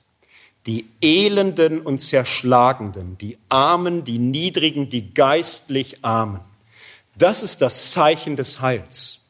[0.68, 6.41] Die Elenden und Zerschlagenden, die Armen, die Niedrigen, die geistlich Armen.
[7.18, 9.22] Das ist das Zeichen des Heils.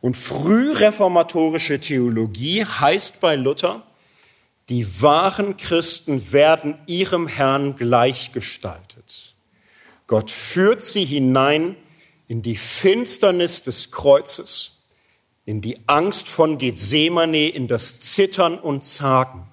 [0.00, 3.82] Und frühreformatorische Theologie heißt bei Luther,
[4.68, 9.34] die wahren Christen werden ihrem Herrn gleichgestaltet.
[10.06, 11.76] Gott führt sie hinein
[12.28, 14.78] in die Finsternis des Kreuzes,
[15.44, 19.49] in die Angst von Gethsemane, in das Zittern und Zagen.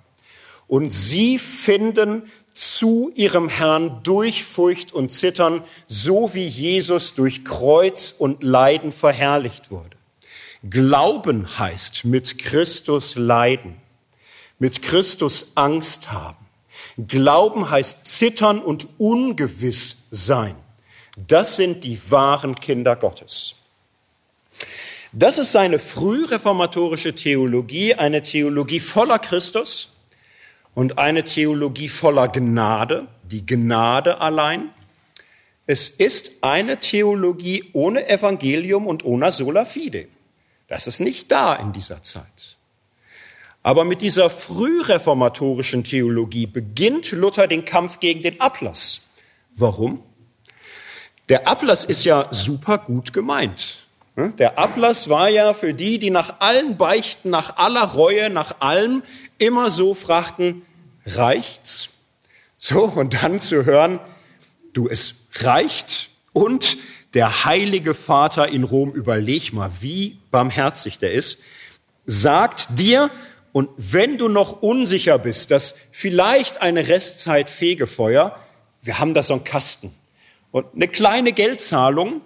[0.67, 8.13] Und sie finden zu ihrem Herrn durch Furcht und Zittern, so wie Jesus durch Kreuz
[8.17, 9.95] und Leiden verherrlicht wurde.
[10.67, 13.75] Glauben heißt mit Christus leiden,
[14.59, 16.47] mit Christus Angst haben.
[17.07, 20.55] Glauben heißt zittern und ungewiss sein.
[21.27, 23.55] Das sind die wahren Kinder Gottes.
[25.11, 29.96] Das ist seine frühreformatorische Theologie, eine Theologie voller Christus
[30.77, 34.69] und eine Theologie voller Gnade, die Gnade allein.
[35.65, 40.07] Es ist eine Theologie ohne Evangelium und ohne sola fide.
[40.67, 42.57] Das ist nicht da in dieser Zeit.
[43.63, 49.01] Aber mit dieser frühreformatorischen Theologie beginnt Luther den Kampf gegen den Ablass.
[49.55, 50.03] Warum?
[51.27, 53.87] Der Ablass ist ja super gut gemeint.
[54.17, 59.03] Der Ablass war ja für die, die nach allen Beichten, nach aller Reue, nach allem
[59.37, 60.66] immer so fragten,
[61.07, 61.89] reicht's?
[62.57, 63.99] So, und dann zu hören,
[64.73, 66.77] du, es reicht und
[67.13, 71.39] der heilige Vater in Rom, überleg mal, wie barmherzig der ist,
[72.05, 73.09] sagt dir,
[73.53, 78.37] und wenn du noch unsicher bist, dass vielleicht eine Restzeit Fegefeuer,
[78.83, 79.91] wir haben da so einen Kasten
[80.51, 82.21] und eine kleine Geldzahlung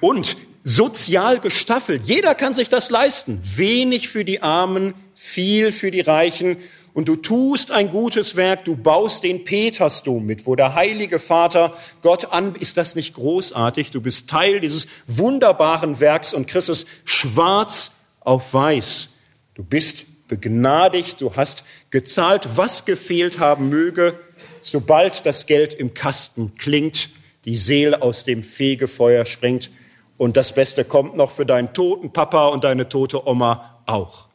[0.00, 2.02] und sozial gestaffelt.
[2.04, 3.40] Jeder kann sich das leisten.
[3.42, 6.58] Wenig für die Armen, viel für die Reichen.
[6.94, 11.76] Und du tust ein gutes Werk, du baust den Petersdom mit, wo der heilige Vater
[12.02, 13.90] Gott an, ist das nicht großartig?
[13.90, 19.08] Du bist Teil dieses wunderbaren Werks und es schwarz auf weiß.
[19.54, 24.16] Du bist begnadigt, du hast gezahlt, was gefehlt haben möge,
[24.62, 27.10] sobald das Geld im Kasten klingt,
[27.44, 29.70] die Seele aus dem Fegefeuer springt
[30.16, 34.28] und das Beste kommt noch für deinen toten Papa und deine tote Oma auch.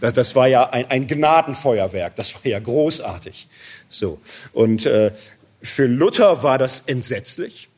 [0.00, 3.48] Das war ja ein, ein Gnadenfeuerwerk, das war ja großartig.
[3.88, 4.18] So.
[4.52, 5.12] Und äh,
[5.62, 7.68] für Luther war das entsetzlich,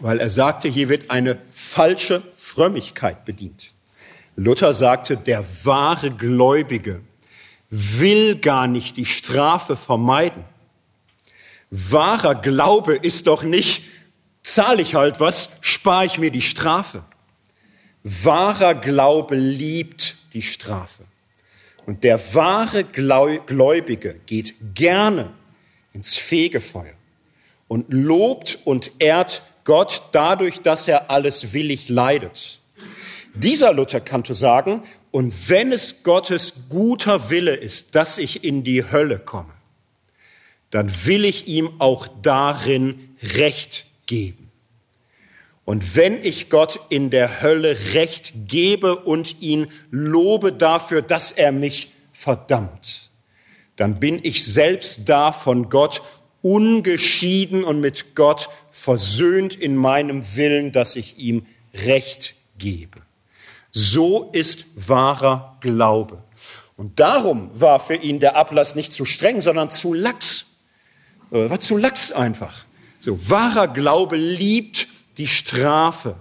[0.00, 3.72] weil er sagte, hier wird eine falsche Frömmigkeit bedient.
[4.36, 7.00] Luther sagte, der wahre Gläubige
[7.70, 10.44] will gar nicht die Strafe vermeiden.
[11.70, 13.82] Wahrer Glaube ist doch nicht,
[14.42, 17.04] zahle ich halt was, spare ich mir die Strafe.
[18.02, 21.04] Wahrer Glaube liebt die Strafe.
[21.86, 25.32] Und der wahre Gläubige geht gerne
[25.92, 26.94] ins Fegefeuer
[27.68, 32.60] und lobt und ehrt Gott dadurch, dass er alles willig leidet.
[33.34, 38.90] Dieser Luther kannte sagen, und wenn es Gottes guter Wille ist, dass ich in die
[38.90, 39.52] Hölle komme,
[40.70, 44.43] dann will ich ihm auch darin Recht geben.
[45.64, 51.52] Und wenn ich Gott in der Hölle Recht gebe und ihn lobe dafür, dass er
[51.52, 53.10] mich verdammt,
[53.76, 56.02] dann bin ich selbst da von Gott
[56.42, 63.00] ungeschieden und mit Gott versöhnt in meinem Willen, dass ich ihm Recht gebe.
[63.70, 66.22] So ist wahrer Glaube.
[66.76, 70.46] Und darum war für ihn der Ablass nicht zu streng, sondern zu lax.
[71.32, 72.66] Äh, war zu lax einfach.
[73.00, 74.88] So, wahrer Glaube liebt
[75.18, 76.16] die Strafe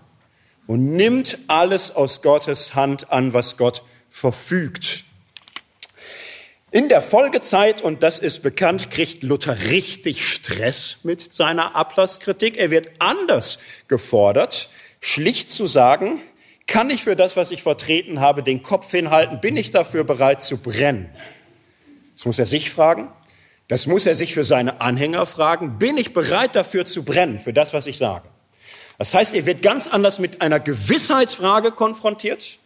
[0.67, 5.05] und nimmt alles aus Gottes Hand an, was Gott verfügt.
[6.71, 12.57] In der Folgezeit, und das ist bekannt, kriegt Luther richtig Stress mit seiner Ablasskritik.
[12.57, 14.69] Er wird anders gefordert,
[14.99, 16.19] schlicht zu sagen,
[16.65, 19.39] kann ich für das, was ich vertreten habe, den Kopf hinhalten?
[19.39, 21.09] Bin ich dafür bereit zu brennen?
[22.15, 23.09] Das muss er sich fragen.
[23.67, 25.77] Das muss er sich für seine Anhänger fragen.
[25.77, 28.27] Bin ich bereit dafür zu brennen, für das, was ich sage?
[28.97, 32.59] Das heißt, er wird ganz anders mit einer Gewissheitsfrage konfrontiert.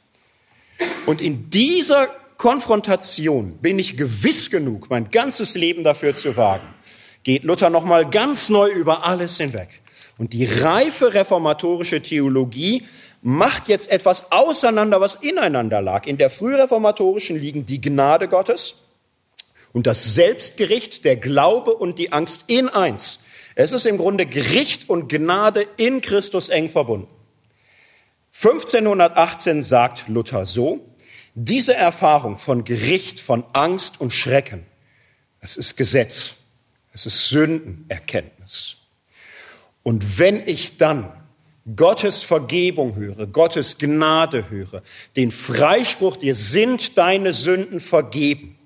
[1.06, 2.08] Und in dieser
[2.38, 6.68] Konfrontation bin ich gewiss genug, mein ganzes Leben dafür zu wagen.
[7.24, 9.82] Geht Luther nochmal ganz neu über alles hinweg.
[10.18, 12.84] Und die reife reformatorische Theologie
[13.22, 16.06] macht jetzt etwas auseinander, was ineinander lag.
[16.06, 18.86] In der frühreformatorischen liegen die Gnade Gottes
[19.74, 23.20] und das Selbstgericht, der Glaube und die Angst in eins.
[23.60, 27.08] Es ist im Grunde Gericht und Gnade in Christus eng verbunden.
[28.36, 30.94] 1518 sagt Luther so,
[31.34, 34.64] diese Erfahrung von Gericht, von Angst und Schrecken,
[35.40, 36.36] es ist Gesetz,
[36.94, 38.78] es ist Sündenerkenntnis.
[39.82, 41.12] Und wenn ich dann
[41.76, 44.84] Gottes Vergebung höre, Gottes Gnade höre,
[45.16, 48.57] den Freispruch, dir sind deine Sünden vergeben,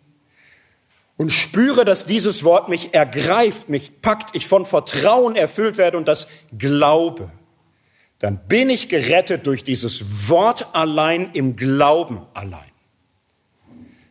[1.18, 6.08] und spüre, dass dieses Wort mich ergreift, mich packt, ich von Vertrauen erfüllt werde und
[6.08, 7.32] das glaube,
[8.20, 12.72] dann bin ich gerettet durch dieses Wort allein im Glauben allein.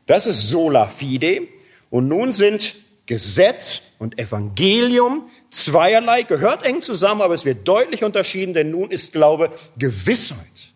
[0.07, 1.47] Das ist sola fide.
[1.91, 2.75] Und nun sind
[3.07, 9.13] Gesetz und Evangelium zweierlei, gehört eng zusammen, aber es wird deutlich unterschieden, denn nun ist
[9.13, 10.70] Glaube Gewissheit.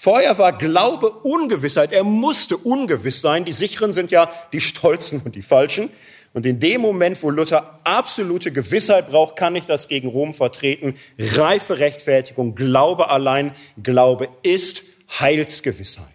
[0.00, 1.90] Vorher war Glaube Ungewissheit.
[1.90, 3.44] Er musste ungewiss sein.
[3.44, 5.90] Die sicheren sind ja die Stolzen und die Falschen.
[6.32, 10.94] Und in dem Moment, wo Luther absolute Gewissheit braucht, kann ich das gegen Rom vertreten.
[11.18, 13.50] Reife Rechtfertigung, Glaube allein.
[13.82, 14.84] Glaube ist
[15.18, 16.06] Heilsgewissheit.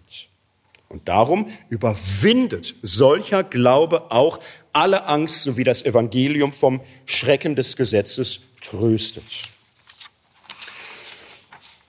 [0.88, 4.40] Und darum überwindet solcher Glaube auch
[4.72, 9.50] alle Angst, so wie das Evangelium vom Schrecken des Gesetzes tröstet.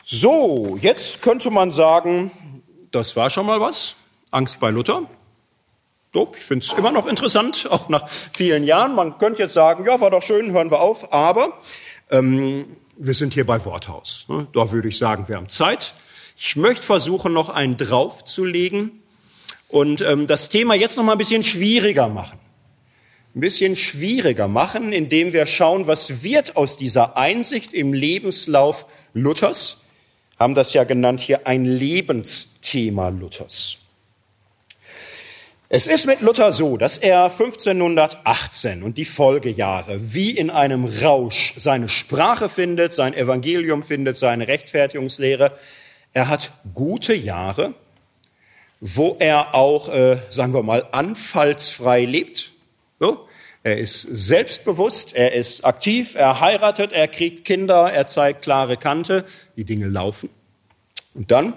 [0.08, 2.30] So, jetzt könnte man sagen,
[2.92, 3.96] das war schon mal was.
[4.30, 5.10] Angst bei Luther.
[6.14, 8.94] So, ich finde es immer noch interessant, auch nach vielen Jahren.
[8.94, 11.12] Man könnte jetzt sagen, ja, war doch schön, hören wir auf.
[11.12, 11.58] Aber
[12.12, 14.28] ähm, wir sind hier bei Worthaus.
[14.30, 14.48] Ne?
[14.54, 15.96] Da würde ich sagen, wir haben Zeit.
[16.38, 19.02] Ich möchte versuchen, noch einen draufzulegen
[19.70, 22.38] und ähm, das Thema jetzt noch mal ein bisschen schwieriger machen.
[23.34, 28.86] ein bisschen schwieriger machen, indem wir schauen, was wird aus dieser Einsicht im Lebenslauf
[29.16, 29.85] Luthers,
[30.40, 33.80] haben das ja genannt hier ein Lebensthema Luthers.
[35.68, 41.56] Es ist mit Luther so, dass er 1518 und die Folgejahre wie in einem Rausch
[41.58, 45.58] seine Sprache findet, sein Evangelium findet, seine Rechtfertigungslehre.
[46.14, 47.74] Er hat gute Jahre,
[48.80, 52.52] wo er auch, äh, sagen wir mal, anfallsfrei lebt.
[53.00, 53.28] So.
[53.66, 59.26] Er ist selbstbewusst, er ist aktiv, er heiratet, er kriegt Kinder, er zeigt klare Kante,
[59.58, 60.30] die Dinge laufen.
[61.16, 61.56] Und dann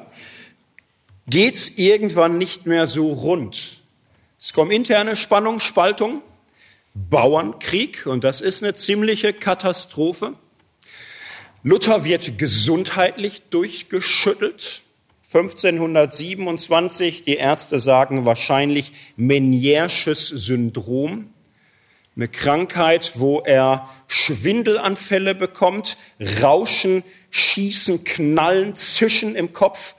[1.26, 3.82] geht's irgendwann nicht mehr so rund.
[4.38, 6.22] Es kommen interne Spannung, Spaltung,
[6.94, 10.32] Bauernkrieg und das ist eine ziemliche Katastrophe.
[11.62, 14.80] Luther wird gesundheitlich durchgeschüttelt.
[15.30, 21.34] 1527, die Ärzte sagen wahrscheinlich Meniersches Syndrom,
[22.18, 25.96] eine Krankheit, wo er Schwindelanfälle bekommt,
[26.42, 29.94] Rauschen, Schießen, Knallen, Zischen im Kopf,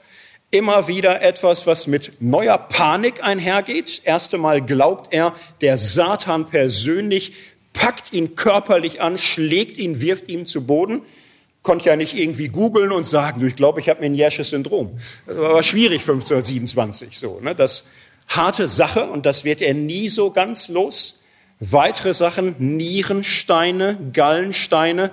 [0.52, 4.02] immer wieder etwas, was mit neuer Panik einhergeht.
[4.04, 7.32] Erste Mal glaubt er, der Satan persönlich
[7.72, 11.02] packt ihn körperlich an, schlägt ihn, wirft ihn zu Boden
[11.62, 14.98] konnte ja nicht irgendwie googeln und sagen, ich glaube, ich habe Meniersches Syndrom.
[15.26, 17.38] Das war aber schwierig 1527 so.
[17.40, 17.54] Ne?
[17.54, 17.84] Das
[18.28, 21.19] harte Sache und das wird er nie so ganz los.
[21.60, 25.10] Weitere Sachen, Nierensteine, Gallensteine.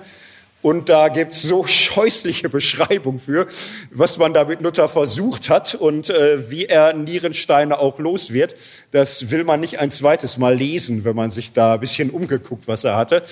[0.62, 3.46] Und da gibt's so scheußliche Beschreibung für,
[3.90, 8.56] was man da mit Luther versucht hat und äh, wie er Nierensteine auch los wird.
[8.90, 12.66] Das will man nicht ein zweites Mal lesen, wenn man sich da ein bisschen umgeguckt,
[12.66, 13.22] was er hatte.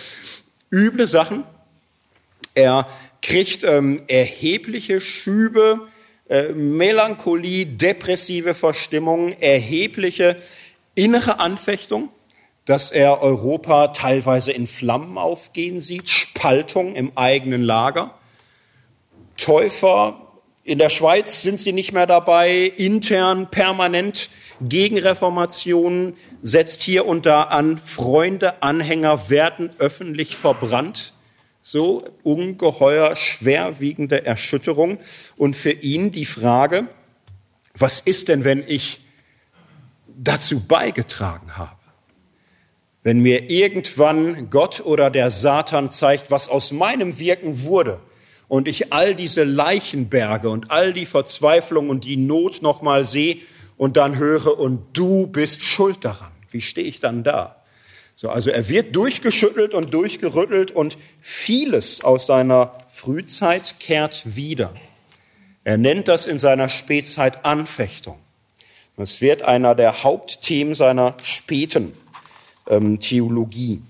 [0.70, 1.44] Üble Sachen.
[2.54, 2.86] Er
[3.22, 5.88] kriegt ähm, erhebliche Schübe,
[6.28, 10.36] äh, Melancholie, depressive Verstimmung, erhebliche
[10.94, 12.10] innere Anfechtung,
[12.66, 18.14] dass er Europa teilweise in Flammen aufgehen sieht, Spaltung im eigenen Lager.
[19.36, 20.20] Täufer,
[20.64, 24.28] in der Schweiz sind sie nicht mehr dabei, intern permanent
[24.60, 31.14] Gegenreformationen setzt hier und da an, Freunde, Anhänger werden öffentlich verbrannt
[31.66, 34.98] so ungeheuer schwerwiegende Erschütterung.
[35.36, 36.86] Und für ihn die Frage,
[37.74, 39.00] was ist denn, wenn ich
[40.16, 41.85] dazu beigetragen habe?
[43.06, 48.00] Wenn mir irgendwann Gott oder der Satan zeigt, was aus meinem Wirken wurde,
[48.48, 53.36] und ich all diese Leichenberge und all die Verzweiflung und die Not nochmal sehe
[53.76, 56.32] und dann höre, und du bist schuld daran.
[56.50, 57.62] Wie stehe ich dann da?
[58.16, 64.74] So, also er wird durchgeschüttelt und durchgerüttelt und vieles aus seiner Frühzeit kehrt wieder.
[65.62, 68.18] Er nennt das in seiner Spätzeit Anfechtung.
[68.96, 71.92] Das wird einer der Hauptthemen seiner späten
[72.68, 73.82] ähm, Theologie.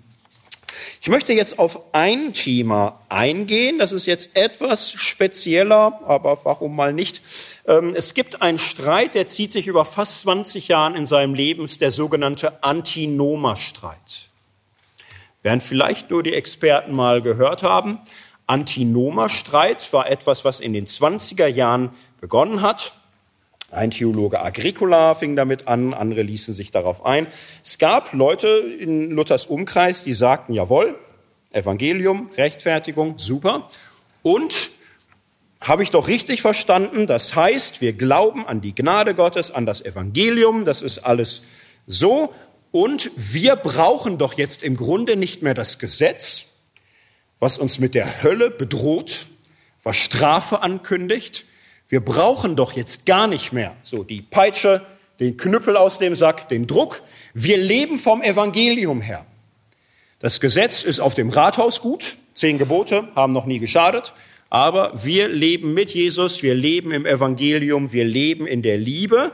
[1.01, 3.79] Ich möchte jetzt auf ein Thema eingehen.
[3.79, 7.22] Das ist jetzt etwas spezieller, aber warum mal nicht?
[7.66, 11.66] Ähm, es gibt einen Streit, der zieht sich über fast 20 Jahre in seinem Leben,
[11.81, 14.29] der sogenannte Antinoma-Streit.
[15.43, 18.01] Während vielleicht nur die Experten mal gehört haben,
[18.47, 22.93] Antinoma-Streit war etwas, was in den 20er Jahren begonnen hat.
[23.71, 27.27] Ein Theologe Agricola fing damit an, andere ließen sich darauf ein.
[27.64, 30.97] Es gab Leute in Luthers Umkreis, die sagten, jawohl,
[31.51, 33.69] Evangelium, Rechtfertigung, super.
[34.23, 34.71] Und
[35.61, 39.85] habe ich doch richtig verstanden, das heißt, wir glauben an die Gnade Gottes, an das
[39.85, 41.43] Evangelium, das ist alles
[41.87, 42.33] so.
[42.71, 46.47] Und wir brauchen doch jetzt im Grunde nicht mehr das Gesetz,
[47.41, 49.27] was uns mit der Hölle bedroht,
[49.83, 51.46] was Strafe ankündigt,
[51.89, 54.84] wir brauchen doch jetzt gar nicht mehr so die Peitsche,
[55.20, 57.03] den Knüppel aus dem Sack, den Druck.
[57.32, 59.24] Wir leben vom Evangelium her.
[60.18, 62.16] Das Gesetz ist auf dem Rathaus gut.
[62.34, 64.12] Zehn Gebote haben noch nie geschadet.
[64.51, 69.32] Aber wir leben mit Jesus, wir leben im Evangelium, wir leben in der Liebe.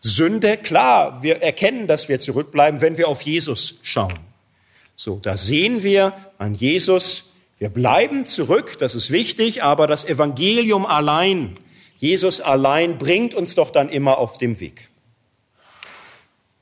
[0.00, 4.18] Sünde, klar, wir erkennen, dass wir zurückbleiben, wenn wir auf Jesus schauen.
[4.96, 10.86] So, da sehen wir an Jesus, wir bleiben zurück, das ist wichtig, aber das Evangelium
[10.86, 11.56] allein
[11.98, 14.88] Jesus allein bringt uns doch dann immer auf dem Weg.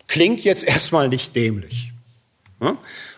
[0.07, 1.93] Klingt jetzt erstmal nicht dämlich.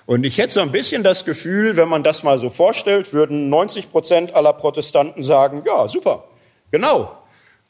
[0.06, 3.48] Und ich hätte so ein bisschen das Gefühl, wenn man das mal so vorstellt, würden
[3.50, 6.24] 90 Prozent aller Protestanten sagen, ja, super,
[6.72, 7.16] genau.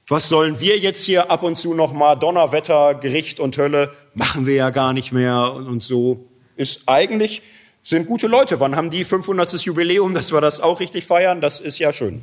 [0.07, 4.47] Was sollen wir jetzt hier ab und zu noch mal Donnerwetter, Gericht und Hölle machen
[4.47, 6.25] wir ja gar nicht mehr und so
[6.57, 7.43] ist eigentlich
[7.83, 8.61] sind gute Leute.
[8.61, 9.63] Wann haben die 500.
[9.63, 11.41] Jubiläum, dass wir das auch richtig feiern?
[11.41, 12.23] Das ist ja schön.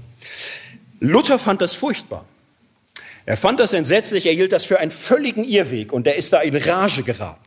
[1.06, 2.26] Luther fand das furchtbar.
[3.26, 6.42] Er fand das entsetzlich, er hielt das für einen völligen Irrweg und er ist da
[6.42, 7.44] in Rage geraten.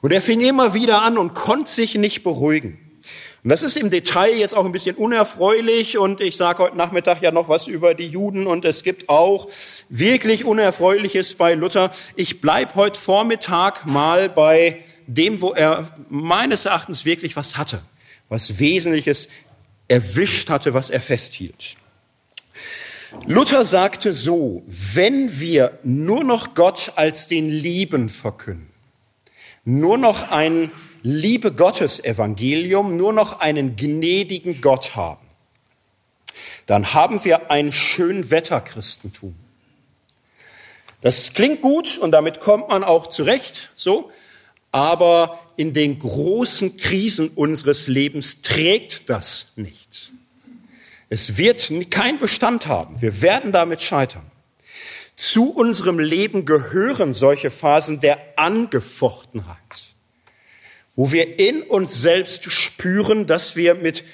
[0.00, 2.78] Und er fing immer wieder an und konnte sich nicht beruhigen.
[3.44, 7.20] Und das ist im Detail jetzt auch ein bisschen unerfreulich und ich sage heute Nachmittag
[7.20, 9.48] ja noch was über die Juden und es gibt auch
[9.88, 11.90] wirklich Unerfreuliches bei Luther.
[12.16, 17.82] Ich bleib heute Vormittag mal bei dem, wo er meines Erachtens wirklich was hatte,
[18.30, 19.28] was Wesentliches
[19.88, 21.76] erwischt hatte, was er festhielt.
[23.26, 28.68] Luther sagte so, wenn wir nur noch Gott als den Lieben verkünden,
[29.64, 30.70] nur noch ein
[31.02, 35.26] Liebe Gottes Evangelium nur noch einen gnädigen Gott haben,
[36.66, 39.34] dann haben wir ein Schönwetterchristentum.
[41.02, 44.10] Das klingt gut und damit kommt man auch zurecht, so,
[44.72, 50.13] aber in den großen Krisen unseres Lebens trägt das nicht.
[51.14, 53.00] Es wird keinen Bestand haben.
[53.00, 54.30] Wir werden damit scheitern.
[55.14, 59.94] Zu unserem Leben gehören solche Phasen der Angefochtenheit
[60.96, 64.04] wo wir in uns selbst spüren, dass wir mit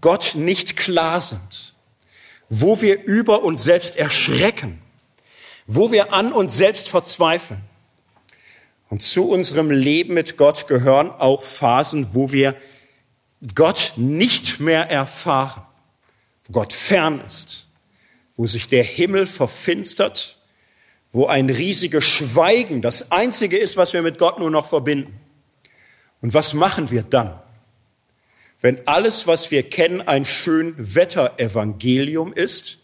[0.00, 1.74] Gott nicht klar sind,
[2.48, 4.82] wo wir über uns selbst erschrecken,
[5.66, 7.60] wo wir an uns selbst verzweifeln.
[8.90, 12.56] Und zu unserem Leben mit Gott gehören auch Phasen, wo wir
[13.54, 15.62] Gott nicht mehr erfahren,
[16.54, 17.66] Gott fern ist,
[18.36, 20.38] wo sich der Himmel verfinstert,
[21.12, 25.20] wo ein riesiges Schweigen das Einzige ist, was wir mit Gott nur noch verbinden.
[26.22, 27.38] Und was machen wir dann?
[28.60, 32.78] Wenn alles, was wir kennen, ein schön Wetter-Evangelium ist,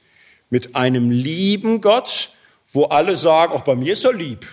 [0.50, 2.30] mit einem lieben Gott,
[2.72, 4.46] wo alle sagen, auch bei mir ist er lieb.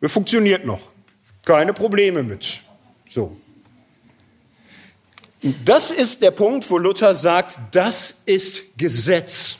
[0.00, 0.80] Er funktioniert noch.
[1.44, 2.62] Keine Probleme mit.
[3.08, 3.36] So.
[5.64, 9.58] Das ist der Punkt, wo Luther sagt, das ist Gesetz.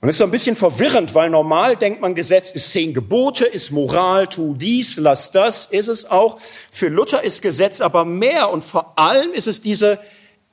[0.00, 3.44] Und das ist so ein bisschen verwirrend, weil normal denkt man, Gesetz ist zehn Gebote,
[3.44, 6.40] ist Moral, tu dies, lass das, ist es auch.
[6.70, 10.00] Für Luther ist Gesetz aber mehr und vor allem ist es diese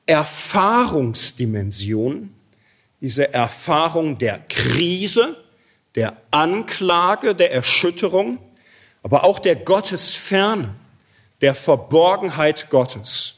[0.05, 2.33] Erfahrungsdimension,
[2.99, 5.37] diese Erfahrung der Krise,
[5.95, 8.39] der Anklage, der Erschütterung,
[9.01, 10.75] aber auch der Gottesferne,
[11.39, 13.36] der Verborgenheit Gottes.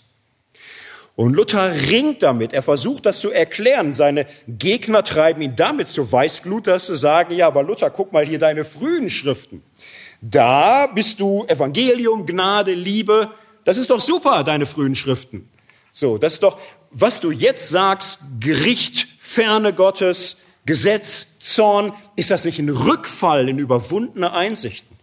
[1.20, 2.54] Und Luther ringt damit.
[2.54, 3.92] Er versucht das zu erklären.
[3.92, 8.26] Seine Gegner treiben ihn damit zu Weißglut, dass sie sagen, ja, aber Luther, guck mal
[8.26, 9.62] hier deine frühen Schriften.
[10.22, 13.32] Da bist du Evangelium, Gnade, Liebe.
[13.66, 15.50] Das ist doch super, deine frühen Schriften.
[15.92, 16.58] So, das ist doch,
[16.90, 23.60] was du jetzt sagst, Gericht, Ferne Gottes, Gesetz, Zorn, ist das nicht ein Rückfall in
[23.60, 24.99] überwundene Einsichten?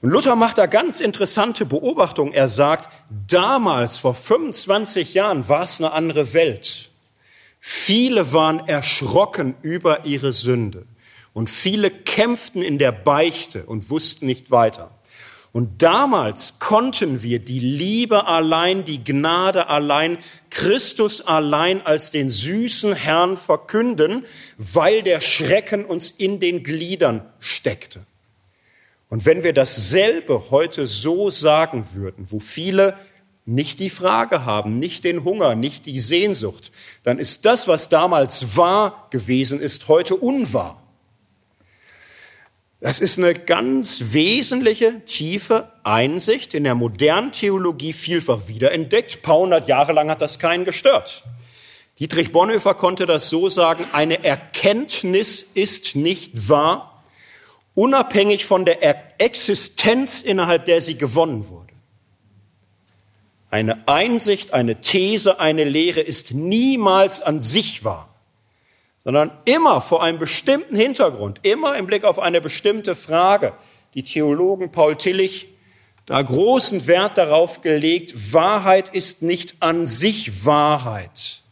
[0.00, 2.32] Und Luther macht da ganz interessante Beobachtungen.
[2.32, 2.88] Er sagt,
[3.26, 6.90] damals, vor 25 Jahren, war es eine andere Welt.
[7.58, 10.86] Viele waren erschrocken über ihre Sünde.
[11.32, 14.98] Und viele kämpften in der Beichte und wussten nicht weiter.
[15.52, 20.18] Und damals konnten wir die Liebe allein, die Gnade allein,
[20.50, 24.24] Christus allein als den süßen Herrn verkünden,
[24.58, 28.06] weil der Schrecken uns in den Gliedern steckte.
[29.08, 32.96] Und wenn wir dasselbe heute so sagen würden, wo viele
[33.46, 36.70] nicht die Frage haben, nicht den Hunger, nicht die Sehnsucht,
[37.02, 40.82] dann ist das, was damals wahr gewesen ist, heute unwahr.
[42.80, 49.22] Das ist eine ganz wesentliche, tiefe Einsicht in der modernen Theologie vielfach wiederentdeckt.
[49.22, 51.24] Paar hundert Jahre lang hat das keinen gestört.
[51.98, 56.87] Dietrich Bonhoeffer konnte das so sagen, eine Erkenntnis ist nicht wahr,
[57.78, 58.78] unabhängig von der
[59.20, 61.74] Existenz, innerhalb der sie gewonnen wurde.
[63.50, 68.12] Eine Einsicht, eine These, eine Lehre ist niemals an sich wahr,
[69.04, 73.52] sondern immer vor einem bestimmten Hintergrund, immer im Blick auf eine bestimmte Frage.
[73.94, 75.46] Die Theologen Paul Tillich
[76.04, 81.42] da großen Wert darauf gelegt, Wahrheit ist nicht an sich Wahrheit,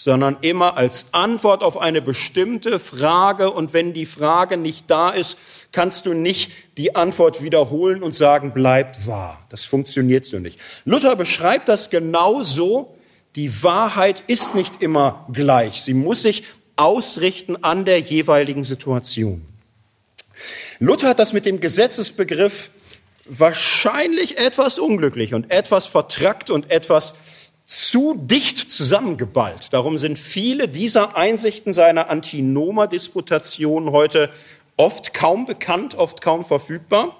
[0.00, 3.50] sondern immer als Antwort auf eine bestimmte Frage.
[3.50, 5.36] Und wenn die Frage nicht da ist,
[5.72, 9.44] kannst du nicht die Antwort wiederholen und sagen, bleibt wahr.
[9.48, 10.60] Das funktioniert so nicht.
[10.84, 12.96] Luther beschreibt das genau so.
[13.34, 15.82] Die Wahrheit ist nicht immer gleich.
[15.82, 16.44] Sie muss sich
[16.76, 19.44] ausrichten an der jeweiligen Situation.
[20.78, 22.70] Luther hat das mit dem Gesetzesbegriff
[23.24, 27.14] wahrscheinlich etwas unglücklich und etwas vertrackt und etwas
[27.68, 29.74] zu dicht zusammengeballt.
[29.74, 34.30] Darum sind viele dieser Einsichten seiner Antinoma-Disputation heute
[34.78, 37.14] oft kaum bekannt, oft kaum verfügbar.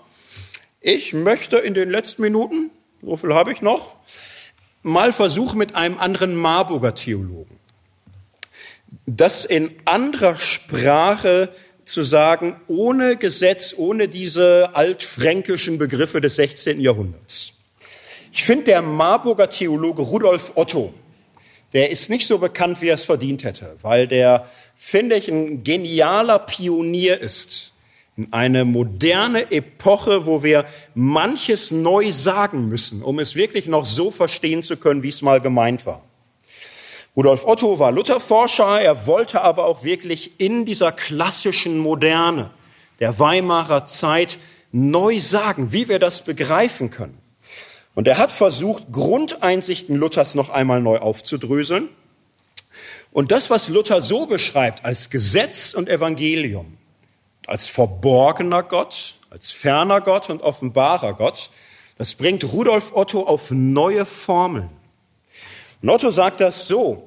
[0.80, 2.70] Ich möchte in den letzten Minuten,
[3.02, 3.96] so viel habe ich noch,
[4.82, 7.58] mal versuchen mit einem anderen Marburger Theologen,
[9.04, 11.50] das in anderer Sprache
[11.84, 16.80] zu sagen, ohne Gesetz, ohne diese altfränkischen Begriffe des 16.
[16.80, 17.47] Jahrhunderts.
[18.32, 20.92] Ich finde, der Marburger Theologe Rudolf Otto,
[21.72, 25.64] der ist nicht so bekannt, wie er es verdient hätte, weil der, finde ich, ein
[25.64, 27.72] genialer Pionier ist
[28.16, 30.64] in eine moderne Epoche, wo wir
[30.94, 35.40] manches neu sagen müssen, um es wirklich noch so verstehen zu können, wie es mal
[35.40, 36.02] gemeint war.
[37.16, 42.50] Rudolf Otto war Lutherforscher, er wollte aber auch wirklich in dieser klassischen Moderne
[42.98, 44.38] der Weimarer Zeit
[44.72, 47.18] neu sagen, wie wir das begreifen können.
[47.98, 51.88] Und er hat versucht, Grundeinsichten Luthers noch einmal neu aufzudröseln.
[53.10, 56.78] Und das, was Luther so beschreibt als Gesetz und Evangelium,
[57.48, 61.50] als verborgener Gott, als ferner Gott und offenbarer Gott,
[61.96, 64.70] das bringt Rudolf Otto auf neue Formeln.
[65.82, 67.04] Und Otto sagt das so,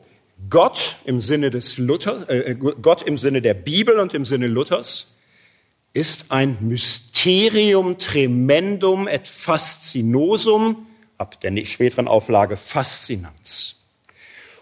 [0.49, 5.10] Gott im Sinne des Luther, äh, Gott im Sinne der Bibel und im Sinne Luthers
[5.93, 10.87] ist ein Mysterium tremendum et fascinosum,
[11.17, 13.75] ab der späteren Auflage Faszinanz.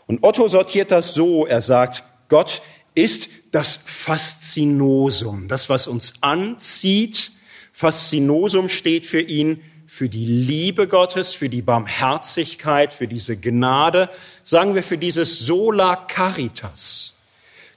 [0.08, 2.62] Und Otto sortiert das so, er sagt, Gott
[2.96, 7.32] ist das Faszinosum, das, was uns anzieht.
[7.72, 14.10] Faszinosum steht für ihn für die Liebe Gottes, für die Barmherzigkeit, für diese Gnade,
[14.44, 17.16] sagen wir für dieses Sola Caritas.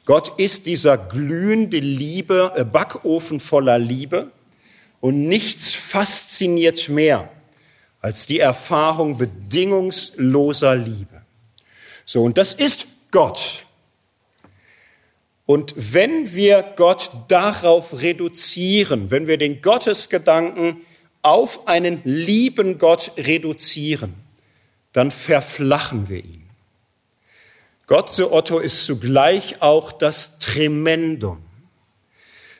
[0.05, 4.33] Gott ist dieser glühende Liebe, äh, Backofen voller Liebe
[5.01, 7.31] und nichts fasziniert mehr
[8.01, 11.23] als die Erfahrung bedingungsloser Liebe.
[12.05, 13.65] So, und das ist Gott.
[15.47, 20.83] Und wenn wir Gott darauf reduzieren, wenn wir den Gottesgedanken
[21.23, 24.15] auf einen lieben Gott reduzieren,
[24.93, 26.42] dann verflachen wir ihn.
[27.87, 31.43] Gott, so Otto, ist zugleich auch das Tremendum.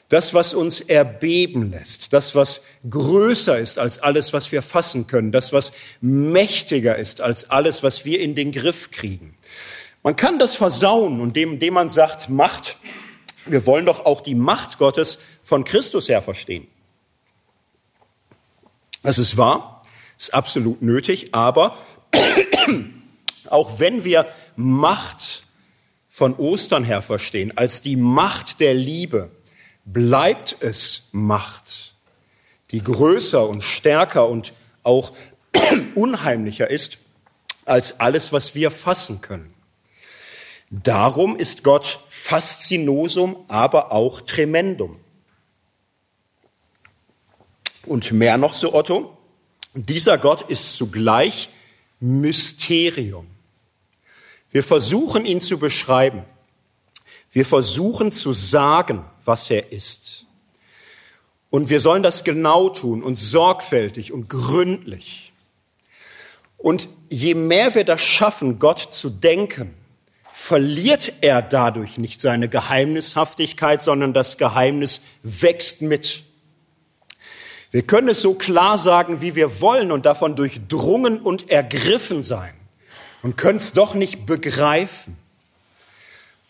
[0.09, 5.31] Das, was uns erbeben lässt, das, was größer ist als alles, was wir fassen können,
[5.31, 5.71] das, was
[6.01, 9.35] mächtiger ist als alles, was wir in den Griff kriegen.
[10.03, 12.77] Man kann das versauen, indem, indem man sagt, Macht,
[13.45, 16.67] wir wollen doch auch die Macht Gottes von Christus her verstehen.
[19.01, 19.85] Das ist wahr,
[20.17, 21.77] ist absolut nötig, aber
[23.49, 25.43] auch wenn wir Macht
[26.09, 29.31] von Ostern her verstehen, als die Macht der Liebe,
[29.85, 31.95] bleibt es Macht,
[32.71, 35.13] die größer und stärker und auch
[35.95, 36.99] unheimlicher ist
[37.65, 39.53] als alles, was wir fassen können.
[40.69, 44.99] Darum ist Gott faszinosum, aber auch tremendum.
[47.85, 49.17] Und mehr noch so, Otto,
[49.73, 51.49] dieser Gott ist zugleich
[51.99, 53.32] Mysterium.
[54.53, 56.23] Wir versuchen ihn zu beschreiben.
[57.31, 60.27] Wir versuchen zu sagen, was er ist.
[61.49, 65.33] Und wir sollen das genau tun und sorgfältig und gründlich.
[66.57, 69.73] Und je mehr wir das schaffen, Gott zu denken,
[70.31, 76.23] verliert er dadurch nicht seine Geheimnishaftigkeit, sondern das Geheimnis wächst mit.
[77.71, 82.53] Wir können es so klar sagen, wie wir wollen und davon durchdrungen und ergriffen sein
[83.23, 85.17] und können es doch nicht begreifen.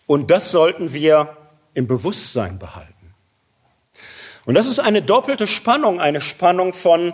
[0.05, 1.37] Und das sollten wir
[1.73, 2.93] im Bewusstsein behalten.
[4.45, 7.13] Und das ist eine doppelte Spannung, eine Spannung von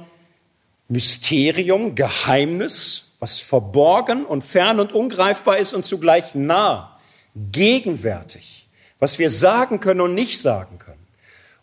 [0.87, 6.97] Mysterium, Geheimnis, was verborgen und fern und ungreifbar ist und zugleich nah,
[7.35, 11.05] gegenwärtig, was wir sagen können und nicht sagen können.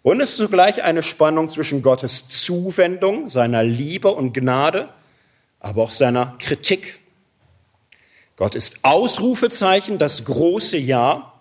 [0.02, 4.90] Und es ist zugleich eine Spannung zwischen Gottes Zuwendung, seiner Liebe und Gnade,
[5.58, 7.00] aber auch seiner Kritik
[8.36, 11.32] Gott ist Ausrufezeichen, das große Ja.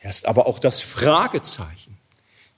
[0.00, 1.98] Er ist aber auch das Fragezeichen,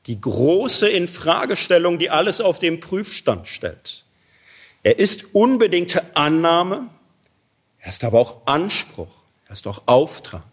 [0.07, 4.05] die große Infragestellung, die alles auf den Prüfstand stellt.
[4.83, 6.89] Er ist unbedingte Annahme,
[7.79, 9.15] er ist aber auch Anspruch,
[9.47, 10.45] er ist auch Auftrag.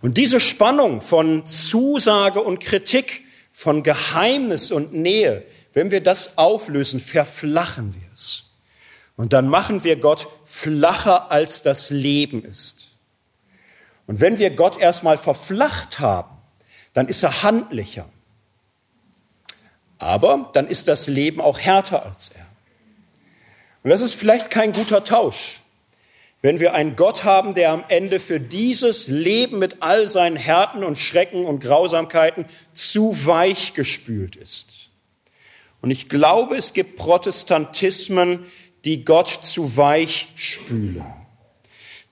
[0.00, 7.00] Und diese Spannung von Zusage und Kritik, von Geheimnis und Nähe, wenn wir das auflösen,
[7.00, 8.43] verflachen wir es.
[9.16, 12.98] Und dann machen wir Gott flacher, als das Leben ist.
[14.06, 16.36] Und wenn wir Gott erstmal verflacht haben,
[16.92, 18.08] dann ist er handlicher.
[19.98, 22.46] Aber dann ist das Leben auch härter als er.
[23.82, 25.62] Und das ist vielleicht kein guter Tausch,
[26.42, 30.84] wenn wir einen Gott haben, der am Ende für dieses Leben mit all seinen Härten
[30.84, 34.90] und Schrecken und Grausamkeiten zu weich gespült ist.
[35.80, 38.46] Und ich glaube, es gibt Protestantismen,
[38.84, 41.04] die Gott zu weich spülen,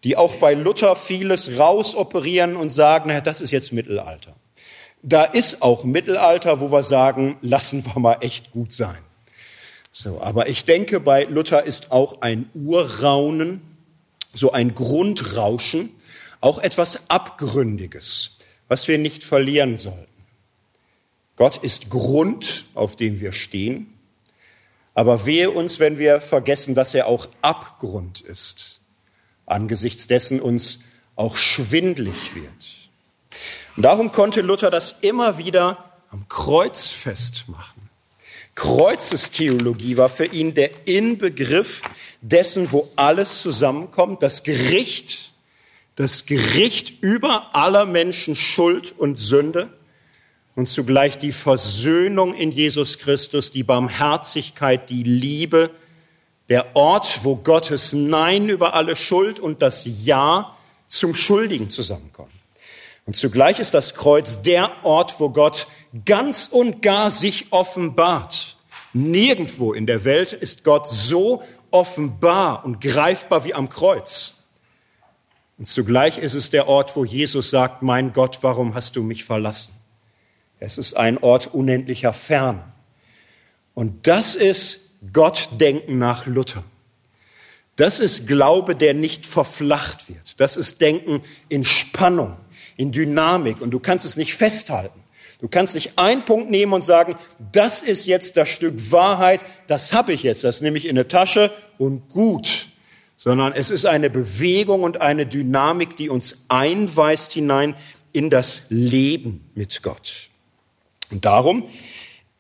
[0.05, 4.35] die auch bei Luther vieles rausoperieren und sagen, na, das ist jetzt Mittelalter.
[5.03, 8.99] Da ist auch Mittelalter, wo wir sagen, lassen wir mal echt gut sein.
[9.91, 13.61] So, aber ich denke, bei Luther ist auch ein Urraunen,
[14.33, 15.91] so ein Grundrauschen,
[16.41, 18.39] auch etwas Abgründiges,
[18.69, 20.07] was wir nicht verlieren sollten.
[21.37, 23.92] Gott ist Grund, auf dem wir stehen,
[24.95, 28.81] aber wehe uns, wenn wir vergessen, dass er auch Abgrund ist,
[29.47, 30.81] angesichts dessen uns
[31.17, 32.91] auch schwindlig wird.
[33.77, 37.83] Und darum konnte Luther das immer wieder am Kreuz festmachen.
[38.55, 41.83] Kreuzestheologie war für ihn der Inbegriff
[42.21, 45.33] dessen, wo alles zusammenkommt, das Gericht,
[45.97, 49.71] das Gericht über aller Menschen Schuld und Sünde
[50.55, 55.71] und zugleich die Versöhnung in Jesus Christus, die Barmherzigkeit, die Liebe,
[56.49, 60.57] der Ort, wo Gottes Nein über alle Schuld und das Ja
[60.87, 62.33] zum Schuldigen zusammenkommen.
[63.07, 65.67] Und zugleich ist das Kreuz der Ort, wo Gott
[66.05, 68.57] ganz und gar sich offenbart.
[68.93, 74.45] Nirgendwo in der Welt ist Gott so offenbar und greifbar wie am Kreuz.
[75.59, 79.25] Und zugleich ist es der Ort, wo Jesus sagt, mein Gott, warum hast du mich
[79.25, 79.82] verlassen?
[80.65, 82.63] Es ist ein Ort unendlicher Ferne.
[83.75, 86.63] Und das ist Gottdenken nach Luther.
[87.75, 90.39] Das ist Glaube, der nicht verflacht wird.
[90.39, 92.37] Das ist Denken in Spannung,
[92.77, 93.61] in Dynamik.
[93.61, 95.01] Und du kannst es nicht festhalten.
[95.41, 97.17] Du kannst nicht einen Punkt nehmen und sagen,
[97.51, 101.09] das ist jetzt das Stück Wahrheit, das habe ich jetzt, das nehme ich in eine
[101.09, 102.69] Tasche und gut.
[103.17, 107.75] Sondern es ist eine Bewegung und eine Dynamik, die uns einweist hinein
[108.13, 110.29] in das Leben mit Gott.
[111.13, 111.69] Und darum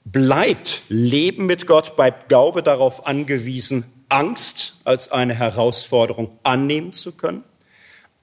[0.05, 7.45] bleibt Leben mit Gott bei Glaube darauf angewiesen, Angst als eine Herausforderung annehmen zu können,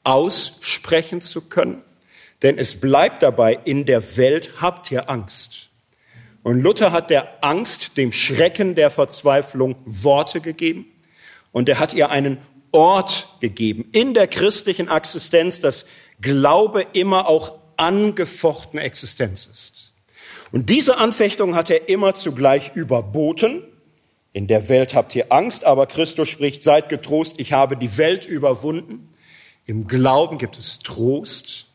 [0.04, 1.82] aussprechen zu können.
[2.42, 5.70] Denn es bleibt dabei, in der Welt habt ihr Angst.
[6.42, 10.86] Und Luther hat der Angst, dem Schrecken der Verzweiflung Worte gegeben.
[11.52, 12.38] Und er hat ihr einen
[12.72, 15.86] Ort gegeben in der christlichen Existenz, dass
[16.22, 19.89] Glaube immer auch angefochtene Existenz ist.
[20.52, 23.64] Und diese Anfechtung hat er immer zugleich überboten.
[24.34, 28.26] In der Welt habt ihr Angst, aber Christus spricht, seid getrost, ich habe die Welt
[28.26, 29.10] überwunden.
[29.66, 31.68] Im Glauben gibt es Trost,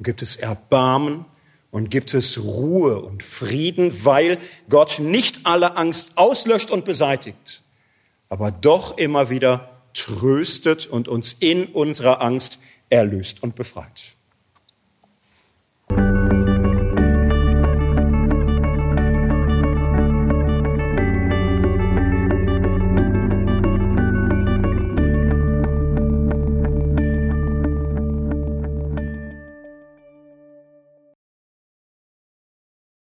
[0.00, 1.26] gibt es Erbarmen
[1.70, 4.38] und gibt es Ruhe und Frieden, weil
[4.68, 7.62] Gott nicht alle Angst auslöscht und beseitigt,
[8.28, 12.58] aber doch immer wieder tröstet und uns in unserer Angst
[12.90, 14.14] erlöst und befreit.